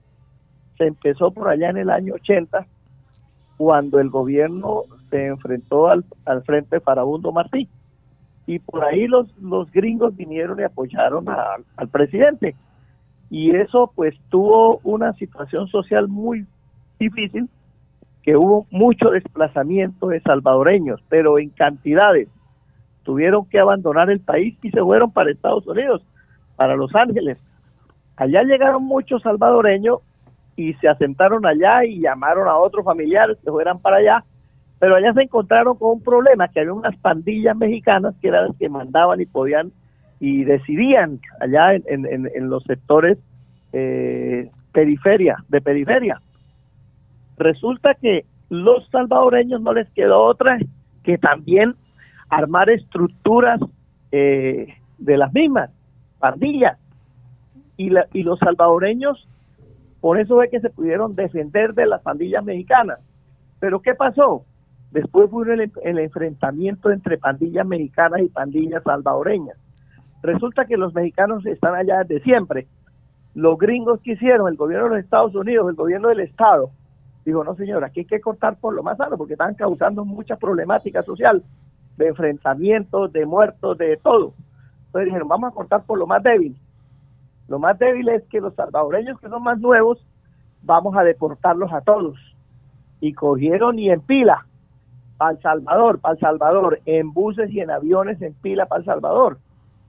[0.80, 2.66] se empezó por allá en el año 80,
[3.58, 7.70] cuando el gobierno se enfrentó al, al frente Farabundo Martí.
[8.48, 12.56] Y por ahí los, los gringos vinieron y apoyaron al presidente.
[13.30, 16.48] Y eso pues tuvo una situación social muy
[17.00, 17.48] difícil
[18.24, 22.28] que hubo mucho desplazamiento de salvadoreños, pero en cantidades.
[23.04, 26.04] Tuvieron que abandonar el país y se fueron para Estados Unidos,
[26.60, 27.38] para Los Ángeles.
[28.18, 30.00] Allá llegaron muchos salvadoreños
[30.58, 34.26] y se asentaron allá y llamaron a otros familiares que fueran para allá,
[34.78, 38.58] pero allá se encontraron con un problema, que había unas pandillas mexicanas que eran las
[38.58, 39.72] que mandaban y podían
[40.20, 43.18] y decidían allá en, los sectores
[43.72, 46.22] eh, periferia, de periferia.
[47.38, 50.58] Resulta que los salvadoreños no les quedó otra
[51.04, 51.76] que también
[52.28, 53.62] armar estructuras
[54.12, 55.70] eh, de las mismas,
[56.20, 56.78] pandillas.
[57.78, 59.26] Y, y los salvadoreños
[60.02, 63.00] Por eso es que se pudieron defender de las pandillas mexicanas.
[63.60, 64.46] Pero ¿qué pasó?
[64.92, 69.58] Después fue el, enfrentamiento entre pandillas mexicanas y pandillas salvadoreñas.
[70.24, 72.68] Resulta que los mexicanos están allá desde siempre.
[73.36, 76.72] Los gringos que hicieron, el gobierno de los Estados Unidos, el gobierno del Estado,
[77.24, 80.36] dijo, no señora, aquí hay que cortar por lo más sano porque están causando mucha
[80.38, 81.44] problemática social,
[81.98, 84.34] de enfrentamientos, de muertos, de todo.
[84.90, 86.58] Entonces dijeron, vamos a cortar por lo más débil.
[87.48, 90.04] Lo más débil es que los salvadoreños que son más nuevos,
[90.64, 92.18] vamos a deportarlos a todos.
[93.00, 94.48] Y cogieron y en pila,
[95.18, 98.86] para El Salvador, para El Salvador, en buses y en aviones en pila para El
[98.86, 99.38] Salvador.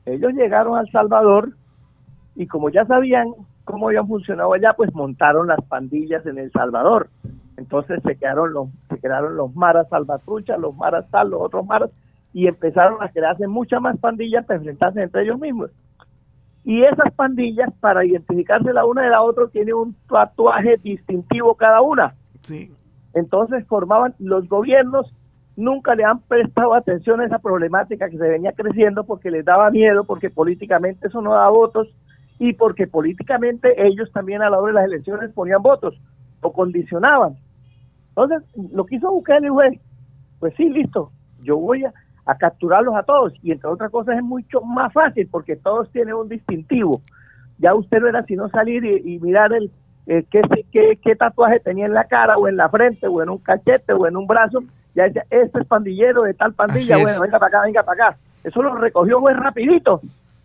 [0.05, 1.55] Ellos llegaron al Salvador
[2.35, 3.33] y como ya sabían
[3.65, 7.09] cómo habían funcionado allá, pues montaron las pandillas en El Salvador.
[7.57, 11.91] Entonces se quedaron los, se quedaron los maras salvatruchas, los maras tal, los otros maras,
[12.33, 15.71] y empezaron a crearse muchas más pandillas para enfrentarse entre ellos mismos.
[16.65, 21.81] Y esas pandillas, para identificarse la una de la otra, tienen un tatuaje distintivo cada
[21.81, 22.15] una.
[22.43, 22.71] Sí.
[23.15, 25.13] Entonces formaban los gobiernos
[25.61, 29.71] nunca le han prestado atención a esa problemática que se venía creciendo porque les daba
[29.71, 31.89] miedo, porque políticamente eso no da votos
[32.39, 36.01] y porque políticamente ellos también a la hora de las elecciones ponían votos
[36.41, 37.37] o condicionaban.
[38.11, 39.79] Entonces, lo que hizo Bukele fue,
[40.41, 41.13] pues sí, listo,
[41.43, 41.93] yo voy a,
[42.37, 46.29] capturarlos a todos y entre otras cosas es mucho más fácil porque todos tienen un
[46.29, 47.01] distintivo.
[47.59, 49.71] Ya usted no era sino salir y, mirar el
[50.07, 53.29] eh, qué, qué, qué tatuaje tenía en la cara o en la frente o en
[53.29, 54.61] un cachete o en un brazo
[54.95, 58.19] ya decía, este es pandillero de tal pandilla, bueno, venga para acá, venga para acá.
[58.43, 60.01] Eso lo recogió muy rapidito,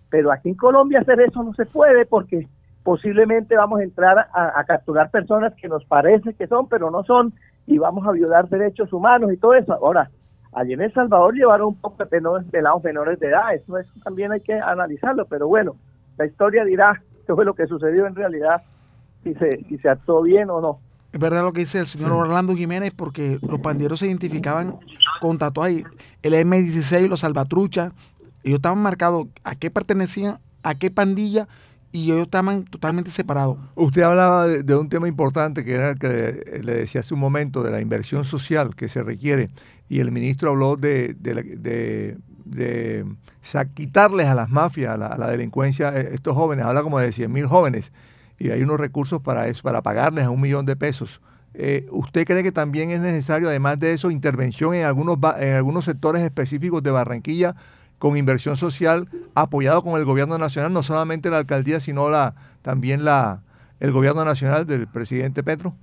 [0.10, 2.48] pero aquí en Colombia hacer eso no se puede porque
[2.84, 7.34] posiblemente vamos a entrar a, capturar personas que nos parece que son, pero no son,
[7.66, 9.74] y vamos a violar derechos humanos y todo eso.
[9.74, 10.12] Ahora,
[10.56, 14.32] allí en El Salvador llevaron un poco de pelados menores de edad, eso, eso también
[14.32, 15.76] hay que analizarlo, pero bueno,
[16.18, 18.64] la historia dirá qué fue lo que sucedió en realidad,
[19.24, 20.80] si se, si se actuó bien o no.
[21.12, 24.76] Es verdad lo que dice el señor Orlando Jiménez, porque los pandilleros se identificaban
[25.20, 25.84] con tatuajes,
[26.24, 27.92] el M16, los salvatruchas,
[28.44, 31.48] ellos estaban marcados a qué pertenecían, a qué pandilla,
[31.96, 33.58] y ellos estaban totalmente separados.
[33.76, 37.64] Usted hablaba de, un tema importante que era el que le, decía hace un momento,
[37.64, 39.50] de la inversión social que se requiere,
[39.88, 43.06] y el ministro habló de, de, de
[43.74, 47.48] quitarles a las mafias, a la, delincuencia, eh, estos jóvenes, habla como de 100 mil
[47.48, 47.92] jóvenes
[48.38, 51.22] y hay unos recursos para eso, para pagarles a un millón de pesos.
[51.54, 55.86] Eh, ¿Usted cree que también es necesario, además de eso, intervención en algunos, en algunos
[55.86, 57.56] sectores específicos de Barranquilla
[58.06, 63.04] con inversión social apoyado con el gobierno nacional, no solamente la alcaldía, sino la, también
[63.04, 63.42] la,
[63.80, 65.74] el gobierno nacional del presidente Petro?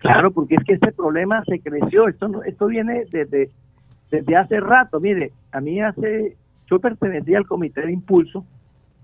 [0.00, 3.48] Claro, porque es que este problema se creció, esto esto viene desde,
[4.10, 5.00] desde hace rato.
[5.00, 8.44] Mire, a mí hace, yo pertenecía al comité de impulso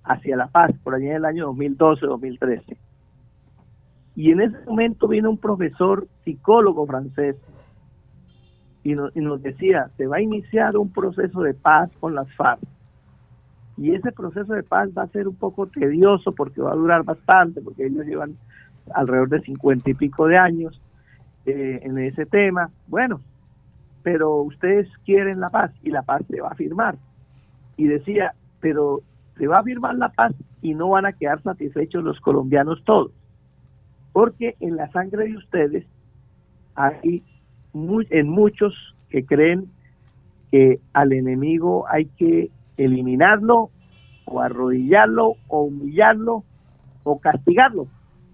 [0.05, 2.77] hacia la paz, por allá en el año 2012-2013.
[4.15, 7.37] Y en ese momento vino un profesor psicólogo francés
[8.89, 12.61] y, y nos decía, se va a iniciar un proceso de paz con las FARC.
[13.77, 17.05] Y ese proceso de paz va a ser un poco tedioso porque va a durar
[17.05, 18.37] bastante, porque ellos llevan
[18.95, 20.81] alrededor de cincuenta y pico de años
[21.47, 22.71] eh, en ese tema.
[22.87, 23.21] Bueno,
[24.03, 26.97] pero ustedes quieren la paz y la paz se va a firmar.
[27.77, 29.03] Y decía, pero
[29.37, 33.13] se va a firmar la paz y no van a quedar satisfechos los colombianos todos.
[34.13, 35.87] Porque en la sangre de ustedes
[36.75, 37.23] hay
[38.11, 38.75] en muchos
[39.11, 39.67] que creen
[40.51, 43.71] que al enemigo hay que eliminarlo
[44.25, 46.45] o arrodillarlo o humillarlo
[47.03, 47.87] o castigarlo.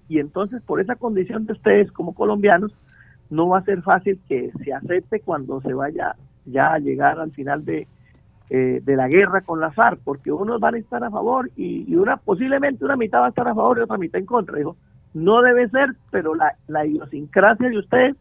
[0.08, 2.72] Y entonces por esa condición de ustedes como colombianos
[3.30, 7.32] no va a ser fácil que se acepte cuando se vaya ya a llegar al
[7.32, 7.86] final de,
[8.50, 11.94] eh, de la guerra con la FARC, porque unos van a estar a favor y,
[11.96, 14.58] una posiblemente una mitad va a estar a favor y otra mitad en contra.
[14.58, 14.76] Dijo,
[15.14, 18.16] no debe ser, pero la, la idiosincrasia de ustedes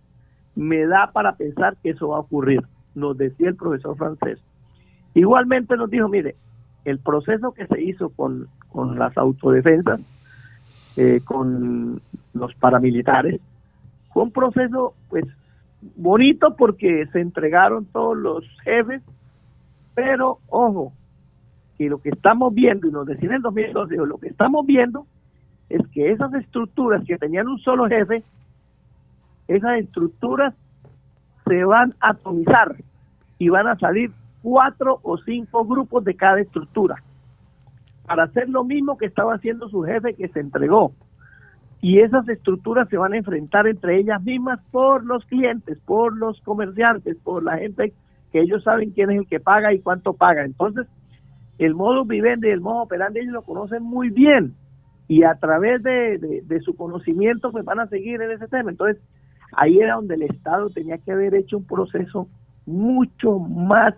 [0.55, 2.61] me da para pensar que eso va a ocurrir,
[2.95, 4.39] nos decía el profesor francés.
[5.13, 6.35] Igualmente nos dijo, mire,
[6.85, 10.01] el proceso que se hizo con, con las autodefensas,
[10.97, 12.01] eh, con
[12.33, 13.39] los paramilitares,
[14.13, 15.25] fue un proceso pues
[15.95, 19.01] bonito porque se entregaron todos los jefes
[19.95, 20.93] pero, ojo,
[21.77, 25.05] que lo que estamos viendo, y nos decían en el 2012, lo que estamos viendo
[25.69, 28.23] es que esas estructuras que tenían un solo jefe,
[29.47, 30.53] esas estructuras
[31.45, 32.75] se van a atomizar
[33.37, 37.01] y van a salir cuatro o cinco grupos de cada estructura
[38.05, 40.93] para hacer lo mismo que estaba haciendo su jefe que se entregó.
[41.81, 46.39] Y esas estructuras se van a enfrentar entre ellas mismas por los clientes, por los
[46.41, 47.93] comerciantes, por la gente
[48.31, 50.43] que ellos saben quién es el que paga y cuánto paga.
[50.45, 50.87] Entonces,
[51.57, 54.55] el modo vivendi y el modo operandi ellos lo conocen muy bien.
[55.09, 58.71] y a través de, su conocimiento pues van a seguir en ese tema.
[58.71, 59.03] Entonces,
[59.55, 62.27] ahí era donde el Estado tenía que haber hecho un proceso
[62.65, 63.93] mucho más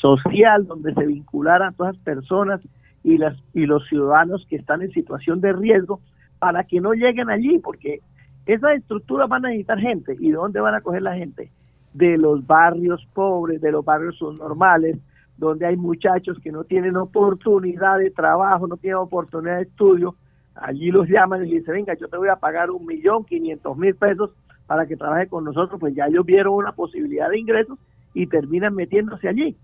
[0.00, 2.60] social, donde se vincularan todas las personas
[3.02, 6.00] y, las, y los ciudadanos que están en situación de riesgo
[6.38, 8.00] para que no lleguen allí, porque
[8.44, 10.16] esas estructuras van a necesitar gente.
[10.18, 11.48] ¿Y de dónde van a coger la gente?
[11.94, 14.98] De los barrios pobres, de los barrios subnormales,
[15.38, 20.14] donde hay muchachos que no tienen oportunidad de trabajo, no tienen oportunidad de estudio.
[20.54, 23.94] Allí los llaman y dicen, venga, yo te voy a pagar un millón quinientos mil
[23.94, 24.30] pesos
[24.66, 25.80] para que trabaje con nosotros.
[25.80, 27.78] Pues ya ellos vieron una posibilidad de ingresos
[28.14, 29.56] y terminan metiéndose allí.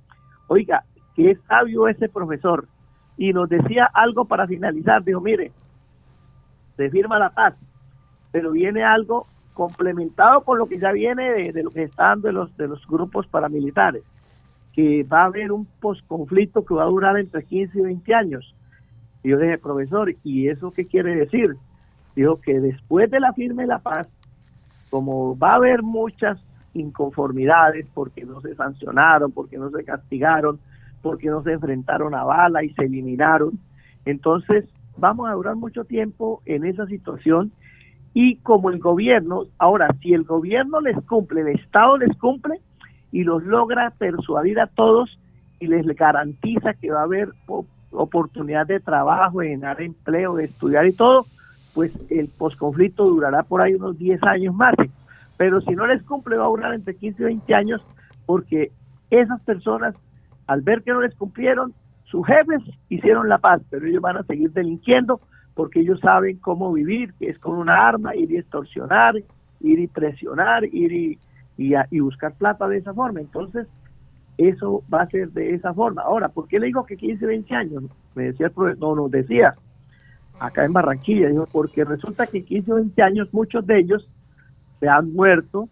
[0.48, 0.84] Oiga,
[1.14, 2.66] qué sabio ese profesor.
[3.16, 5.04] Y nos decía algo para finalizar.
[5.04, 5.52] Dijo, mire,
[6.76, 7.54] se firma la paz,
[8.30, 12.56] pero viene algo complementado con lo que ya viene de, lo que están de los,
[12.56, 14.02] de los grupos paramilitares,
[14.72, 18.54] que va a haber un posconflicto que va a durar entre 15 y 20 años.
[19.22, 21.56] Y yo dije, profesor, ¿y eso qué quiere decir?
[22.16, 24.08] Dijo que después de la firma de la paz,
[24.92, 26.38] como va a haber muchas
[26.74, 30.60] inconformidades porque no se sancionaron, porque no se castigaron,
[31.00, 33.58] porque no se enfrentaron a bala y se eliminaron,
[34.04, 34.66] entonces
[34.98, 37.52] vamos a durar mucho tiempo en esa situación
[38.12, 42.60] y como el gobierno, ahora, si el gobierno les cumple, el Estado les cumple
[43.12, 45.18] y los logra persuadir a todos
[45.58, 47.30] y les garantiza que va a haber
[47.92, 51.24] oportunidad de trabajo, de ganar empleo, de estudiar y todo,
[51.74, 54.74] pues el posconflicto durará por ahí unos 10 años más.
[55.36, 57.82] Pero si no les cumple, va a durar entre 15 y 20 años
[58.26, 58.70] porque
[59.10, 59.94] esas personas,
[60.46, 64.22] al ver que no les cumplieron, sus jefes hicieron la paz, pero ellos van a
[64.24, 65.20] seguir delinquiendo
[65.54, 69.16] porque ellos saben cómo vivir, que es con una arma, ir y extorsionar,
[69.60, 71.18] ir y presionar, ir y,
[71.56, 73.20] y, buscar plata de esa forma.
[73.20, 73.66] Entonces,
[74.38, 76.02] eso va a ser de esa forma.
[76.02, 77.84] Ahora, ¿por qué le digo que 15, 20 años?
[78.14, 79.54] Me decía el profesor, no, nos decía,
[80.38, 84.08] acá en Barranquilla, dijo, porque resulta que 15 o 20 años muchos de ellos
[84.80, 85.68] se han muerto,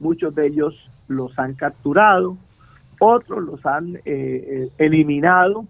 [0.00, 2.36] muchos de ellos los han capturado,
[3.00, 5.66] otros los han eh, eh, eliminado,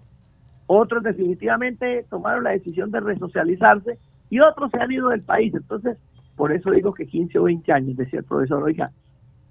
[0.67, 3.99] otros definitivamente tomaron la decisión de resocializarse
[4.31, 5.55] y otros se han ido del país.
[5.55, 5.99] Entonces,
[6.37, 8.91] por eso digo que 15 o 20 años, decía el profesor, oiga,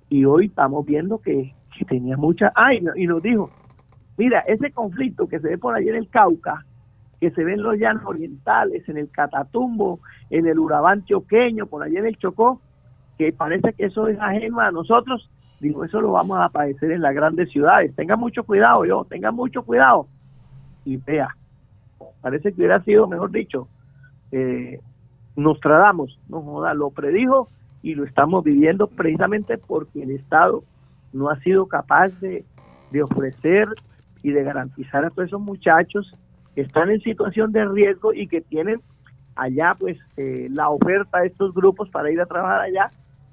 [0.10, 1.54] y hoy estamos viendo que,
[1.88, 2.52] tenía mucha...
[2.56, 3.50] Ah, y, nos dijo,
[4.16, 6.64] mira, ese conflicto que se ve por allí en el Cauca,
[7.22, 10.00] que se ve en los llanos orientales, en el Catatumbo,
[10.32, 12.60] en el Urabá antioqueño, por allí en el Chocó,
[13.20, 17.04] que parece que eso es ajeno a nosotros, digo, eso lo vamos a padecer en
[17.04, 17.96] las grandes ciudades.
[17.96, 20.08] Tenga mucho cuidado, yo, tenga mucho cuidado
[20.84, 21.38] y vea,
[22.22, 23.68] parece que hubiera sido, mejor dicho,
[24.32, 24.80] eh,
[25.36, 27.50] Nostradamus, no joda, lo predijo
[27.84, 30.64] y lo estamos viviendo precisamente porque el Estado
[31.14, 32.44] no ha sido capaz de,
[32.90, 33.68] de ofrecer
[34.24, 36.16] y de garantizar a todos esos muchachos
[36.56, 38.82] que están en situación de riesgo y que tienen
[39.36, 42.90] allá pues eh, la oferta de estos grupos para ir a trabajar allá,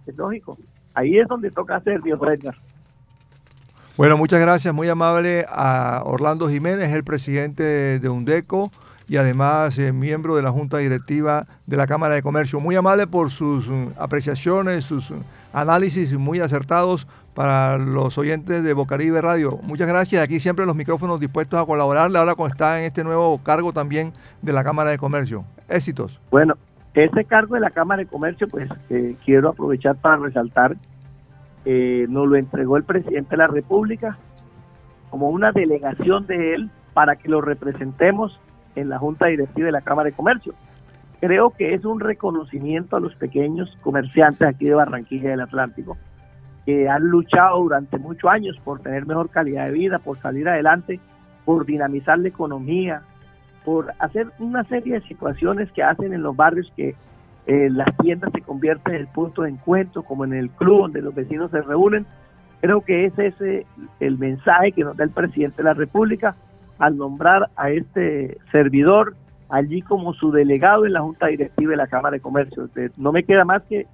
[0.07, 0.57] es lógico.
[0.95, 2.57] Ahí es donde toca hacer, Dios Edgar.
[3.97, 8.71] Bueno, muchas gracias, muy amable a Orlando Jiménez, el presidente de UNDECO
[9.09, 12.61] y además eh, miembro de la Junta Directiva de la Cámara de Comercio.
[12.61, 15.17] Muy amable por sus mm, apreciaciones, sus mm,
[15.53, 17.09] análisis muy acertados
[17.39, 19.61] para los oyentes de Bocaribe Radio.
[19.63, 20.21] Muchas gracias.
[20.21, 24.13] Aquí siempre los micrófonos dispuestos a colaborarle ahora con está en este nuevo cargo también
[24.43, 25.45] de la Cámara de Comercio.
[25.69, 26.21] Éxitos.
[26.33, 26.55] Bueno,
[26.95, 30.75] ese cargo de la Cámara de Comercio, pues eh, quiero aprovechar para resaltar
[31.65, 34.19] eh, nos lo entregó el presidente de la República
[35.09, 38.41] como una delegación de él para que lo representemos
[38.75, 40.55] en la Junta Directiva de la Cámara de Comercio.
[41.21, 45.97] Creo que es un reconocimiento a los pequeños comerciantes aquí de Barranquilla del Atlántico,
[46.69, 51.01] que han luchado durante muchos años por tener mejor calidad de vida, por salir adelante,
[51.47, 53.01] por dinamizar la economía,
[53.65, 56.95] por hacer una serie de situaciones que hacen en los barrios que
[57.47, 61.01] eh, las tiendas se convierten en el punto de encuentro, como en el club donde
[61.01, 62.05] los vecinos se reúnen.
[62.61, 63.65] Creo que ese es
[63.99, 66.37] el mensaje que nos da el presidente de la República
[66.79, 69.15] al nombrar a este servidor
[69.49, 72.69] allí como su delegado en la Junta Directiva de la Cámara de Comercio.
[72.99, 73.87] No me queda más que,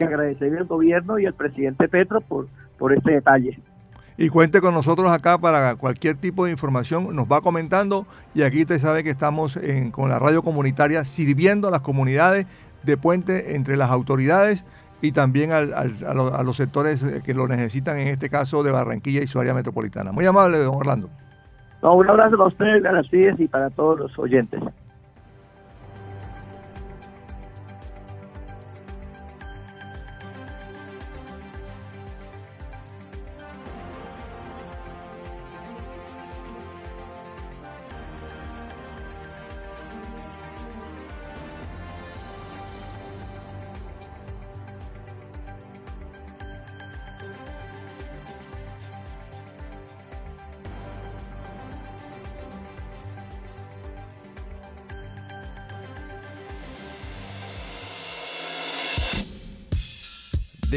[0.00, 2.48] que agradecerle al gobierno y al presidente Petro por,
[2.78, 3.58] por este detalle.
[4.16, 7.14] Y cuente con nosotros acá para cualquier tipo de información.
[7.14, 9.58] Nos va comentando y aquí usted sabe que estamos
[9.92, 12.46] con la radio comunitaria sirviendo a las comunidades
[12.82, 14.64] de puente entre las autoridades
[15.02, 15.62] y también a,
[16.42, 20.12] los, sectores que lo necesitan, en este caso de Barranquilla y su área metropolitana.
[20.12, 21.08] Muy amable, don Orlando.
[21.82, 24.60] un abrazo para ustedes, García, y para todos los oyentes.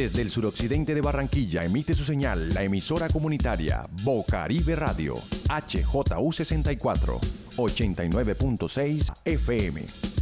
[0.04, 7.22] Desde el suroccidente de Barranquilla emite su señal la emisora comunitaria Bocaribe Radio, HJU64,
[7.56, 10.13] 89.6 FM.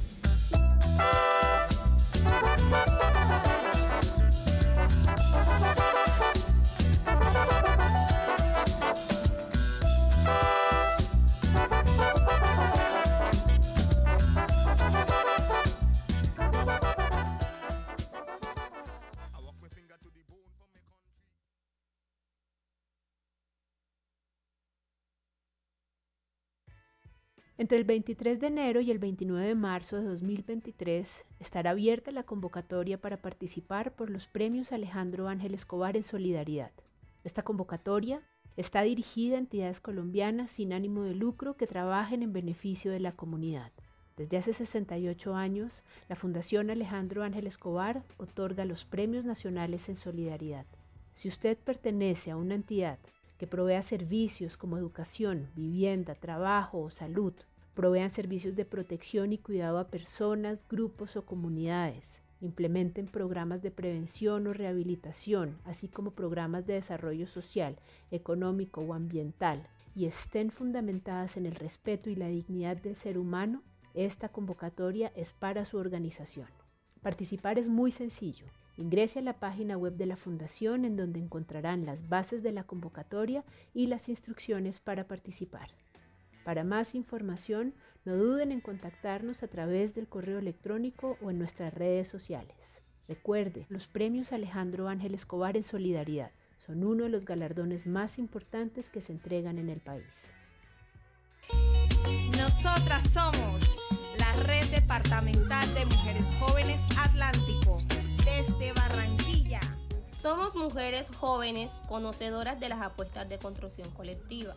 [27.62, 32.24] Entre el 23 de enero y el 29 de marzo de 2023 estará abierta la
[32.24, 36.72] convocatoria para participar por los premios Alejandro Ángel Escobar en Solidaridad.
[37.24, 38.24] Esta convocatoria
[38.58, 43.12] está dirigida a entidades colombianas sin ánimo de lucro que trabajen en beneficio de la
[43.12, 43.72] comunidad.
[44.18, 50.66] Desde hace 68 años, la Fundación Alejandro Ángel Escobar otorga los premios nacionales en solidaridad.
[51.14, 52.98] Si usted pertenece a una entidad
[53.38, 57.34] que provea servicios como educación, vivienda, trabajo o salud,
[57.74, 64.48] provean servicios de protección y cuidado a personas, grupos o comunidades, implementen programas de prevención
[64.48, 67.78] o rehabilitación, así como programas de desarrollo social,
[68.10, 73.62] económico o ambiental, y estén fundamentadas en el respeto y la dignidad del ser humano,
[73.94, 76.48] esta convocatoria es para su organización.
[77.02, 78.46] Participar es muy sencillo.
[78.78, 82.64] Ingrese a la página web de la Fundación en donde encontrarán las bases de la
[82.64, 83.44] convocatoria
[83.74, 85.70] y las instrucciones para participar.
[86.44, 91.74] Para más información, no duden en contactarnos a través del correo electrónico o en nuestras
[91.74, 92.82] redes sociales.
[93.08, 98.90] Recuerde, los premios Alejandro Ángel Escobar en Solidaridad son uno de los galardones más importantes
[98.90, 100.32] que se entregan en el país.
[102.38, 103.76] Nosotras somos
[104.18, 107.78] la Red Departamental de Mujeres Jóvenes Atlántico,
[108.26, 109.60] desde Barranquilla.
[110.10, 114.56] Somos mujeres jóvenes conocedoras de las apuestas de construcción colectiva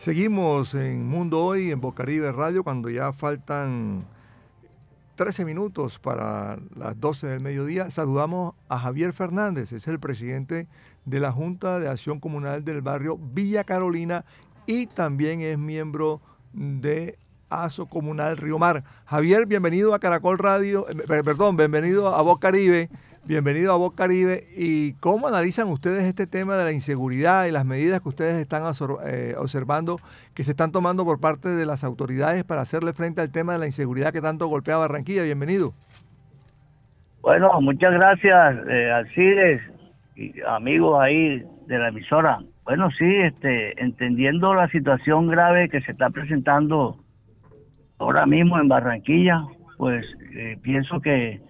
[0.00, 4.06] Seguimos en Mundo Hoy, en Bocaribe Radio, cuando ya faltan
[5.16, 7.90] 13 minutos para las 12 del mediodía.
[7.90, 10.68] Saludamos a Javier Fernández, es el presidente
[11.04, 14.24] de la Junta de Acción Comunal del barrio Villa Carolina
[14.64, 16.22] y también es miembro
[16.54, 17.18] de
[17.50, 18.84] ASO Comunal Río Mar.
[19.04, 22.88] Javier, bienvenido a Caracol Radio, eh, perdón, bienvenido a Bocaribe.
[23.24, 24.44] Bienvenido a Voz Caribe.
[24.56, 28.62] ¿Y cómo analizan ustedes este tema de la inseguridad y las medidas que ustedes están
[29.04, 29.98] eh, observando
[30.34, 33.58] que se están tomando por parte de las autoridades para hacerle frente al tema de
[33.58, 35.22] la inseguridad que tanto golpea Barranquilla?
[35.22, 35.72] Bienvenido.
[37.20, 39.60] Bueno, muchas gracias, eh, Alcides
[40.16, 42.38] y amigos ahí de la emisora.
[42.64, 46.96] Bueno, sí, este, entendiendo la situación grave que se está presentando
[47.98, 49.44] ahora mismo en Barranquilla,
[49.76, 51.40] pues eh, pienso que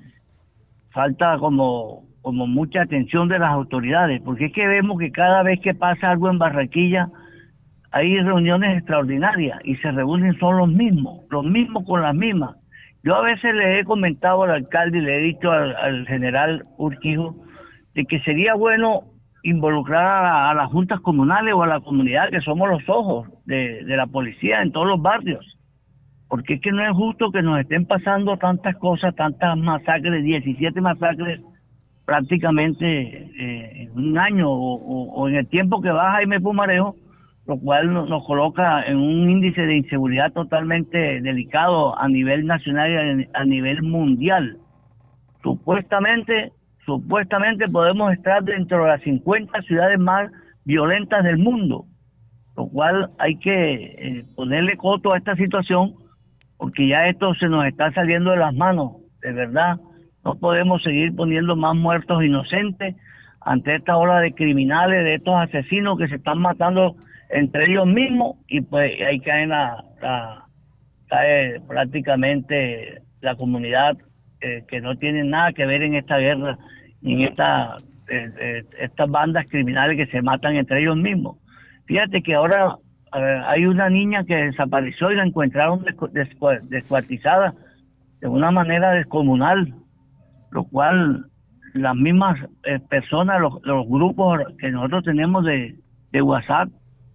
[0.91, 5.61] falta como, como mucha atención de las autoridades, porque es que vemos que cada vez
[5.61, 7.09] que pasa algo en Barranquilla
[7.93, 12.57] hay reuniones extraordinarias y se reúnen son los mismos, los mismos con las mismas.
[13.03, 17.34] Yo a veces le he comentado al alcalde y le he dicho al, general Urquijo
[17.95, 19.05] de que sería bueno
[19.43, 23.97] involucrar a, las juntas comunales o a la comunidad que somos los ojos de, de
[23.97, 25.60] la policía en todos los barrios
[26.31, 30.81] porque es que no es justo que nos estén pasando tantas cosas, tantas masacres, 17
[30.81, 31.41] masacres
[32.07, 36.95] prácticamente eh, en un año o, en el tiempo que va Jaime Pumarejo,
[37.47, 43.28] lo cual nos, coloca en un índice de inseguridad totalmente delicado a nivel nacional y
[43.35, 44.59] a, nivel mundial.
[45.43, 46.53] Supuestamente,
[46.87, 50.31] supuestamente podemos estar dentro de las 50 ciudades más
[50.64, 51.87] violentas del mundo,
[52.57, 55.99] lo cual hay que eh, ponerle coto a esta situación
[56.61, 58.93] porque ya esto se nos está saliendo de las manos,
[59.23, 59.79] de verdad.
[60.23, 62.97] No podemos seguir poniendo más muertos inocentes
[63.41, 66.97] ante esta ola de criminales, de estos asesinos que se están matando
[67.31, 69.83] entre ellos mismos y pues ahí cae, la,
[71.09, 73.97] cae prácticamente la comunidad
[74.43, 76.59] eh, que no tiene nada que ver en esta guerra
[77.01, 77.79] ni en esta,
[78.11, 81.39] eh, eh, estas bandas criminales que se matan entre ellos mismos.
[81.87, 82.77] Fíjate que ahora
[83.13, 85.85] hay una niña que desapareció y la encontraron
[86.69, 87.55] descuartizada
[88.21, 89.75] de una manera descomunal
[90.51, 91.27] lo cual
[91.75, 95.77] las mismas eh, personas, los, grupos que nosotros tenemos de,
[96.23, 96.69] WhatsApp,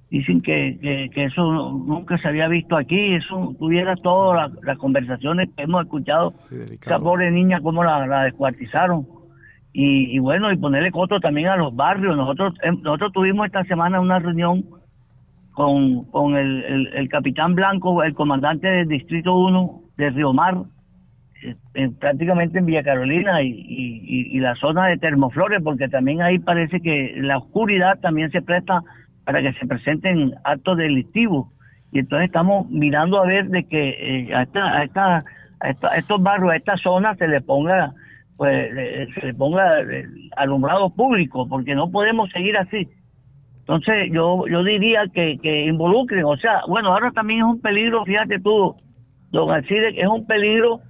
[0.10, 5.64] dicen que, que, eso nunca se había visto aquí, eso tuviera todas las, conversaciones que
[5.64, 6.34] hemos escuchado,
[6.82, 9.06] esa pobre niña, cómo la, descuartizaron.
[9.78, 12.16] Y, bueno, y ponerle coto también a los barrios.
[12.16, 14.64] Nosotros em, nosotros tuvimos esta semana una reunión
[15.56, 20.58] con, con el, el, capitán Blanco, el comandante del Distrito 1 de Río Mar,
[22.00, 27.38] prácticamente en Villa Carolina y, la zona de Termoflores, porque también ahí parece que la
[27.38, 28.82] oscuridad también se presta
[29.24, 31.48] para que se presenten actos delictivos.
[31.94, 35.24] Y entonces estamos mirando a ver de que eh, a, esta, a, esta,
[35.62, 37.94] a, estos barrios, a esta zona, se le ponga
[38.36, 38.70] pues
[39.14, 42.90] se le ponga eh, alumbrado público, porque no podemos seguir así.
[43.68, 48.06] Entonces yo yo diría que, que involucren, o sea, bueno, ahora también es un peligro,
[48.06, 48.76] fíjate tú,
[49.32, 50.82] don Alcide, es un peligro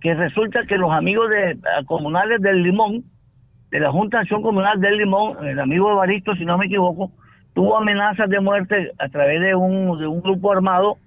[0.00, 3.04] que resulta que los amigos de, comunales del Limón,
[3.70, 7.10] de la Junta de Acción Comunal del Limón, el amigo Evaristo, si no me equivoco,
[7.54, 10.98] tuvo amenazas de muerte a través de un, de un grupo armado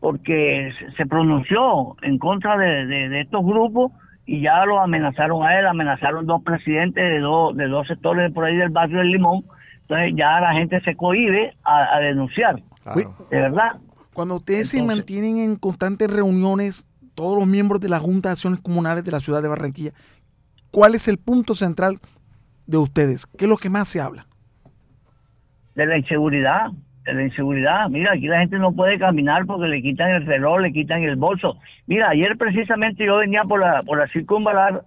[0.00, 3.90] porque se pronunció en contra de, estos grupos
[4.26, 8.44] y ya lo amenazaron a él, amenazaron dos presidentes de, dos de dos sectores por
[8.44, 9.44] ahí del barrio del Limón,
[9.84, 12.56] entonces ya la gente se cohibe a, denunciar,
[12.94, 13.76] de verdad.
[14.14, 18.60] Cuando ustedes se mantienen en constantes reuniones todos los miembros de la Junta de Acciones
[18.60, 19.90] Comunales de la ciudad de Barranquilla,
[20.70, 21.98] ¿cuál es el punto central
[22.66, 23.26] de ustedes?
[23.26, 24.26] ¿Qué es lo que más se habla?
[25.74, 26.70] De la inseguridad,
[27.04, 27.88] de la inseguridad.
[27.90, 31.16] Mira, aquí la gente no puede caminar porque le quitan el reloj, le quitan el
[31.16, 31.58] bolso.
[31.86, 34.82] Mira, ayer precisamente yo venía por la, por la circunvalar,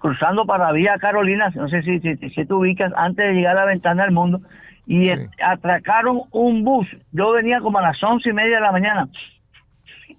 [0.00, 3.60] cruzando para Vía Carolina, no sé si, si, si, te ubicas, antes de llegar a
[3.60, 4.40] la ventana del mundo,
[4.86, 5.10] y
[5.42, 6.86] atracaron un bus.
[7.12, 9.08] Yo venía como a las once y media de la mañana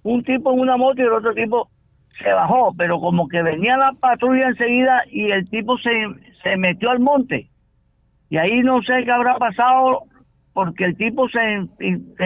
[0.04, 1.70] un tipo en una moto y el otro tipo
[2.22, 5.92] se bajó, pero como que venía la patrulla enseguida y el tipo se,
[6.44, 7.48] se metió al monte.
[8.30, 10.04] Y ahí no sé qué habrá pasado
[10.54, 11.62] porque el tipo se,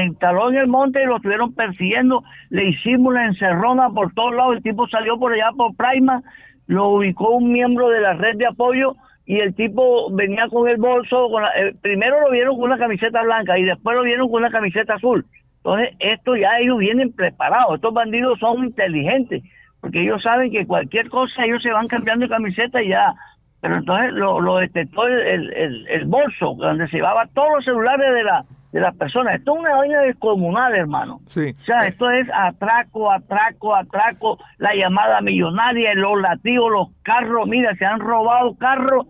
[0.04, 4.58] instaló en el monte y lo estuvieron persiguiendo, le hicimos una encerrona por todos lados,
[4.58, 6.22] el tipo salió por allá por Prima,
[6.68, 8.96] lo ubicó un miembro de la red de apoyo
[9.26, 13.22] y el tipo venía con el bolso, con eh, primero lo vieron con una camiseta
[13.24, 15.26] blanca y después lo vieron con una camiseta azul.
[15.58, 19.44] Entonces, esto ya ellos vienen preparados, estos bandidos son inteligentes,
[19.82, 23.14] porque ellos saben que cualquier cosa ellos se van cambiando de camiseta y ya.
[23.60, 28.46] Pero entonces lo, detectó el, el, bolso, donde se llevaba todos los celulares de la
[28.72, 29.36] de las personas.
[29.36, 31.20] Esto es una vaina descomunal, hermano.
[31.28, 31.54] Sí.
[31.60, 37.48] O sea, esto es atraco, atraco, atraco, la llamada millonaria, los latidos, los carros.
[37.48, 39.08] Mira, se han robado carros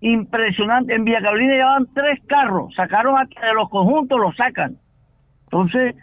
[0.00, 0.96] impresionantes.
[0.96, 4.76] En Villa Carolina llevaban tres carros, sacaron hasta de los conjuntos, los sacan.
[5.44, 5.94] Entonces,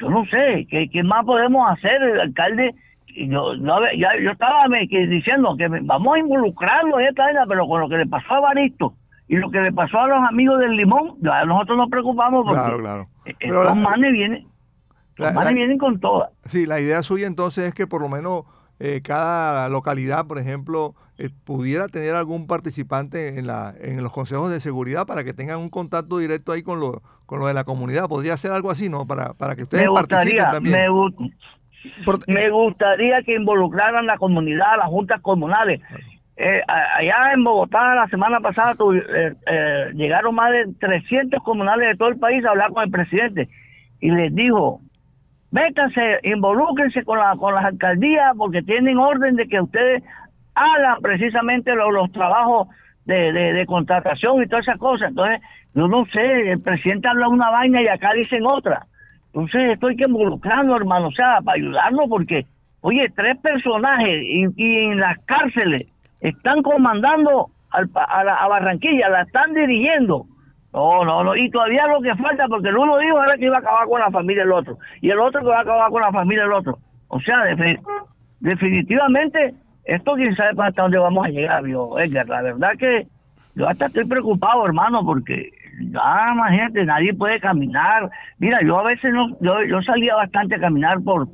[0.00, 2.02] yo no sé, ¿qué, qué más podemos hacer?
[2.02, 2.74] El alcalde,
[3.16, 3.54] yo,
[3.96, 7.98] ya, yo estaba diciendo que vamos a involucrarlo en esta vaina, pero con lo que
[7.98, 8.94] le pasó a Baristo
[9.30, 12.60] y lo que le pasó a los amigos del Limón, ya nosotros nos preocupamos porque
[12.60, 13.08] claro, claro.
[13.24, 14.48] E, estos manes vienen,
[15.54, 16.30] vienen con todas.
[16.46, 18.42] Sí, la idea suya entonces es que por lo menos
[18.80, 24.50] eh, cada localidad, por ejemplo, eh, pudiera tener algún participante en, la, en los consejos
[24.50, 27.62] de seguridad para que tengan un contacto directo ahí con lo, con lo de la
[27.62, 28.08] comunidad.
[28.08, 29.06] Podría ser algo así, ¿no?
[29.06, 30.76] Para, para que ustedes participen también.
[32.26, 35.80] Me, gustaría que involucraran la comunidad, las juntas comunales.
[36.42, 38.74] Eh, allá en Bogotá la semana pasada
[39.92, 43.48] llegaron más de 300 comunales de todo el país a hablar con el presidente
[44.00, 44.80] y les dijo,
[45.50, 50.02] métanse, involúquense con, la, con las alcaldías porque tienen orden de que ustedes
[50.54, 52.68] hagan precisamente los, trabajos
[53.04, 55.10] de, de, contratación y todas esas cosas.
[55.10, 55.40] Entonces,
[55.74, 58.86] yo no sé, el presidente habla una vaina y acá dicen otra.
[59.26, 62.46] Entonces, esto hay que involucrarnos, hermano, o sea, para ayudarnos porque,
[62.80, 65.86] oye, tres personajes y, en las cárceles,
[66.20, 67.82] están comandando a,
[68.24, 70.26] la, a Barranquilla, la están dirigiendo.
[70.72, 73.56] No, no, no, y todavía lo que falta, porque el uno dijo era que iba
[73.56, 76.00] a acabar con la familia del otro, y el otro que va a acabar con
[76.00, 76.78] la familia del otro.
[77.08, 77.38] O sea,
[78.38, 79.54] definitivamente,
[79.84, 82.28] esto quién sabe hasta dónde vamos a llegar, vio Edgar.
[82.28, 83.08] La verdad que
[83.56, 85.50] yo hasta estoy preocupado, hermano, porque
[85.80, 88.08] ya, imagínate, nadie puede caminar.
[88.38, 91.26] Mira, yo a veces no, yo salía bastante a caminar por,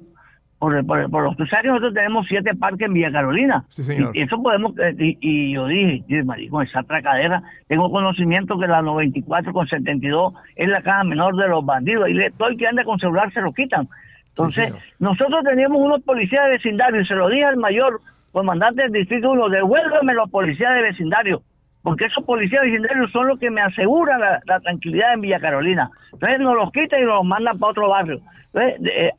[0.67, 3.65] por, por, por los, que nosotros tenemos siete parques en Villa Carolina.
[4.13, 6.03] Y, eso podemos, eh, y, yo dije,
[6.51, 11.49] con esa tracadera, tengo conocimiento que la 94 con 72 es la caja menor de
[11.49, 12.09] los bandidos.
[12.09, 13.89] Y le, todo el que anda con celular se lo quitan.
[14.31, 18.01] Entonces, nosotros teníamos unos policías de vecindario y se lo dije al mayor
[18.33, 21.43] comandante del distrito 1, devuélveme los policías de vecindario,
[21.83, 25.91] porque esos policías de vecindario son los que me aseguran la, tranquilidad en Villa Carolina.
[26.13, 28.21] Entonces nos los quitan y nos los mandan para otro barrio.
[28.53, 29.13] Entonces, eh,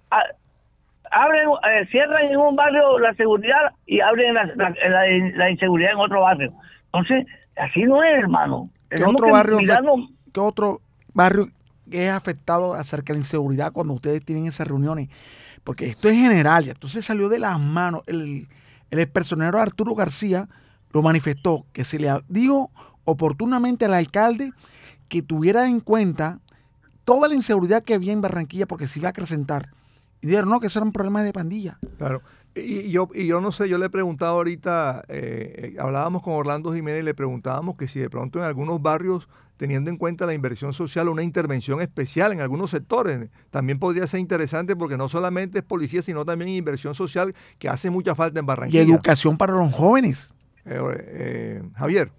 [1.11, 6.53] abren, eh, cierran en un barrio la seguridad y abren la, inseguridad en otro barrio.
[6.85, 8.69] Entonces, así no es, hermano.
[8.89, 9.59] ¿Qué otro, barrio,
[10.33, 10.81] ¿Qué otro
[11.13, 11.49] barrio
[11.91, 15.09] es afectado acerca de la inseguridad cuando ustedes tienen esas reuniones?
[15.63, 18.03] Porque esto es general, ya entonces salió de las manos.
[18.07, 18.47] El,
[18.89, 20.47] el personero Arturo García
[20.93, 22.71] lo manifestó, que se le dijo
[23.03, 24.51] oportunamente al alcalde
[25.09, 26.39] que tuviera en cuenta
[27.03, 29.69] toda la inseguridad que había en Barranquilla porque se iba a acrecentar
[30.21, 31.77] y dijeron, no, que eso era un problema de pandilla.
[31.97, 32.21] Claro.
[32.55, 36.33] Y, yo, y yo no sé, yo le he preguntado ahorita, eh, eh, hablábamos con
[36.33, 40.25] Orlando Jiménez y le preguntábamos que si de pronto en algunos barrios, teniendo en cuenta
[40.25, 45.07] la inversión social, una intervención especial en algunos sectores, también podría ser interesante porque no
[45.07, 48.83] solamente es policía, sino también inversión social que hace mucha falta en Barranquilla.
[48.83, 50.33] Y educación para los jóvenes.
[50.65, 52.09] Eh, Javier.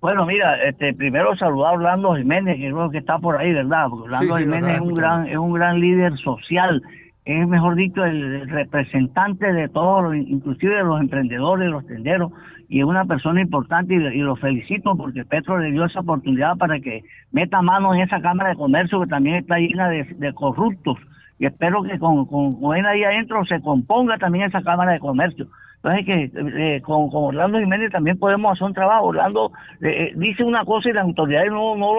[0.00, 3.86] Bueno, mira, este, primero saludar a Orlando Jiménez, que creo que está por ahí, ¿verdad?
[3.90, 6.82] Porque Orlando Jiménez es un gran, es un gran líder social
[7.28, 12.32] es mejor dicho el representante de todos, inclusive de los emprendedores, los tenderos,
[12.70, 16.80] y es una persona importante y, lo felicito porque Petro le dio esa oportunidad para
[16.80, 20.96] que meta mano en esa Cámara de Comercio que también está llena de, corruptos
[21.38, 24.98] y espero que con, con, con él ahí adentro se componga también esa Cámara de
[24.98, 25.48] Comercio
[25.82, 29.06] entonces, que eh, con, Orlando Jiménez también podemos hacer un trabajo.
[29.06, 31.94] Orlando eh, eh, dice una cosa y las autoridades no, no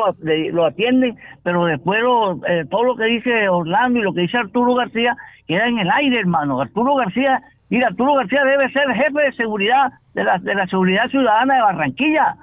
[0.52, 2.00] lo, atienden, pero después
[2.70, 5.16] todo lo que dice Orlando y lo que dice Arturo García
[5.48, 6.60] queda en el aire, hermano.
[6.60, 11.08] Arturo García, mira, Arturo García debe ser jefe de seguridad de la, de la seguridad
[11.08, 12.36] ciudadana de Barranquilla.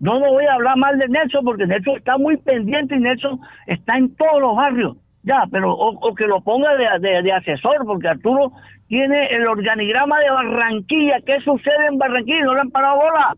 [0.00, 3.40] No, no voy a hablar mal de Nelson porque Nelson está muy pendiente y Nelson
[3.66, 4.98] está en todos los barrios.
[5.24, 8.52] Ya, pero o, que lo ponga de, asesor, porque Arturo
[8.88, 11.16] tiene el organigrama de Barranquilla.
[11.24, 12.44] ¿Qué sucede en Barranquilla?
[12.44, 13.34] No le han parado bola.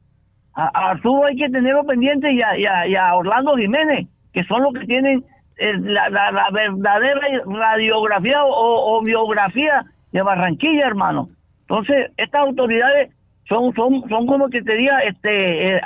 [0.55, 5.24] A, Arturo hay que tenerlo pendiente y a, Orlando Jiménez, que son los que tienen
[5.59, 11.28] eh, la, verdadera radiografía o, biografía de Barranquilla, hermano.
[11.61, 13.12] Entonces, estas autoridades
[13.49, 15.81] son son son como que te diga este eh,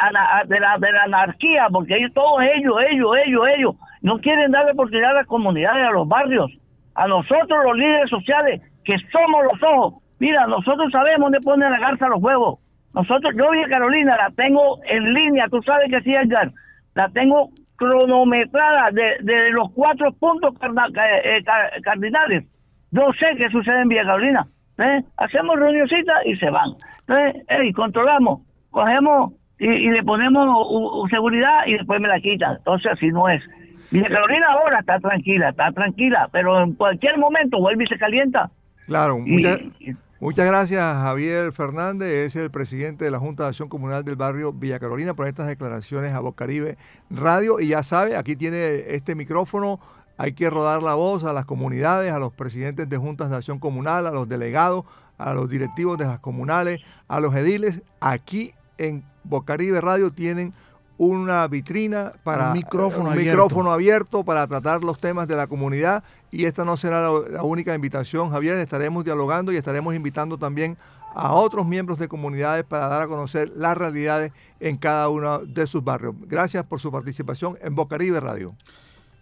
[0.47, 4.73] de, la, de la anarquía, porque ellos, todos ellos, ellos, ellos, ellos, no quieren darle
[4.73, 6.51] oportunidad a las comunidades, a los barrios,
[6.95, 10.03] a nosotros los líderes sociales, que somos los ojos.
[10.19, 12.61] Mira, nosotros sabemos dónde ponen la garza los huevos.
[12.95, 16.51] Nosotros, yo Villa Carolina la tengo en línea, tú sabes que sí, Edgar,
[16.95, 21.45] la tengo cronometrada de, de los cuatro puntos eh,
[21.83, 22.45] cardinales.
[22.91, 24.47] Yo sé qué sucede en Villa Carolina.
[24.81, 25.05] ¿Eh?
[25.16, 26.70] Hacemos reunioncitas y se van.
[27.01, 30.66] Entonces, hey, controlamos, cogemos y, le ponemos
[31.11, 32.57] seguridad y después me la quitan.
[32.57, 33.43] Entonces, así no es.
[33.91, 38.51] Villa Carolina ahora está tranquila, está tranquila, pero en cualquier momento vuelve y se calienta.
[38.87, 44.16] Claro, muchas, gracias Javier Fernández, es el presidente de la Junta de Acción Comunal del
[44.16, 46.76] barrio Villa Carolina por estas declaraciones a Bocaribe
[47.09, 49.81] Radio y ya sabe, aquí tiene este micrófono,
[50.21, 53.59] hay que rodar la voz a las comunidades, a los presidentes de juntas de acción
[53.59, 54.85] comunal, a los delegados,
[55.16, 57.81] a los directivos de las comunales, a los ediles.
[58.01, 60.53] Aquí en Bocaribe Radio tienen
[60.99, 63.31] una vitrina para un micrófono, un abierto.
[63.31, 67.75] micrófono abierto para tratar los temas de la comunidad y esta no será la, única
[67.75, 70.77] invitación, Javier, estaremos dialogando y estaremos invitando también
[71.14, 75.66] a otros miembros de comunidades para dar a conocer las realidades en cada uno de
[75.66, 76.14] sus barrios.
[76.27, 78.55] Gracias por su participación en Bocaribe Radio.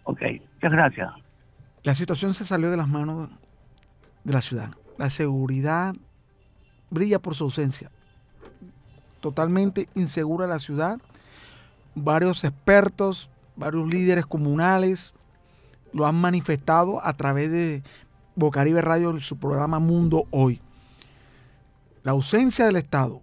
[0.09, 0.21] Ok,
[0.55, 1.11] muchas gracias.
[1.83, 3.29] La situación se salió de las manos
[4.23, 4.71] de la ciudad.
[4.97, 5.93] La seguridad
[6.89, 7.91] brilla por su ausencia.
[9.21, 10.99] Totalmente insegura la ciudad
[11.93, 15.13] varios expertos, varios líderes comunales
[15.91, 17.83] lo han manifestado a través de
[18.35, 20.59] Bocaribe Radio en su programa Mundo Hoy.
[22.03, 23.21] La ausencia del Estado,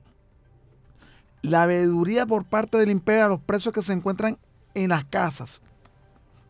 [1.42, 4.38] la veeduría por parte del imperio a los presos que se encuentran
[4.74, 5.62] en las casas,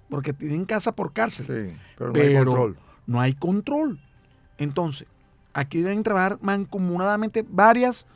[0.08, 2.78] porque tienen casa por cárcel, pero, no hay control.
[3.06, 4.00] No hay control.
[4.58, 5.06] Entonces,
[5.52, 8.06] aquí deben trabajar mancomunadamente varias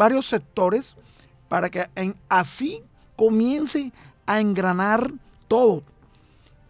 [0.00, 0.96] varios sectores
[1.50, 1.86] para que
[2.30, 2.82] así
[3.16, 3.92] comience
[4.24, 5.12] a engranar
[5.46, 5.82] todo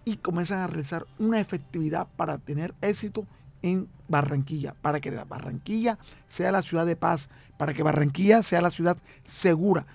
[0.04, 3.24] y comiencen a realizar una efectividad para tener éxito
[3.62, 5.96] en Barranquilla, para que Barranquilla
[6.26, 9.86] sea la ciudad de paz, para que Barranquilla sea la ciudad segura.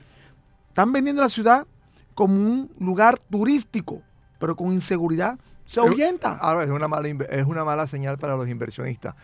[0.69, 1.67] Están vendiendo la ciudad
[2.13, 4.01] como un lugar turístico,
[4.45, 6.37] pero con inseguridad se ahuyenta.
[6.37, 9.15] Ahora es una mala, es una mala señal para los inversionistas.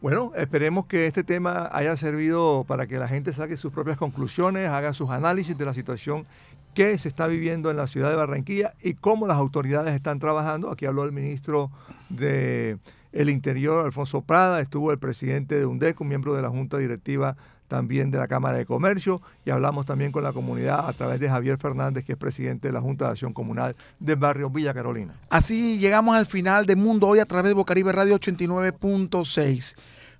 [0.00, 4.70] Bueno, esperemos que este tema haya servido para que la gente saque sus propias conclusiones,
[4.70, 6.24] haga sus análisis de la situación
[6.72, 10.70] que se está viviendo en la ciudad de Barranquilla y cómo las autoridades están trabajando.
[10.70, 11.70] Aquí habló el ministro
[12.08, 12.78] de
[13.12, 17.36] el Interior, Alfonso Prada, estuvo el presidente de UNDECO, miembro de la Junta Directiva
[17.72, 21.30] también de la Cámara de Comercio y hablamos también con la comunidad a través de
[21.30, 25.14] Javier Fernández, que es presidente de la Junta de Acción Comunal del barrio Villa Carolina.
[25.30, 29.74] Así llegamos al final de Mundo Hoy a través de Bocaribe Radio 89.6.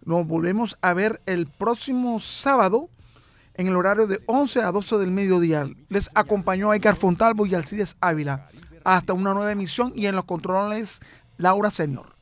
[0.07, 2.89] Nos volvemos a ver el próximo sábado
[3.53, 5.67] en el horario de 11 a 12 del mediodía.
[5.91, 8.49] Les acompañó Edgar Fontalvo y Alcides Ávila.
[8.83, 11.03] Hasta una nueva emisión y en los controles
[11.37, 12.17] Laura Señor.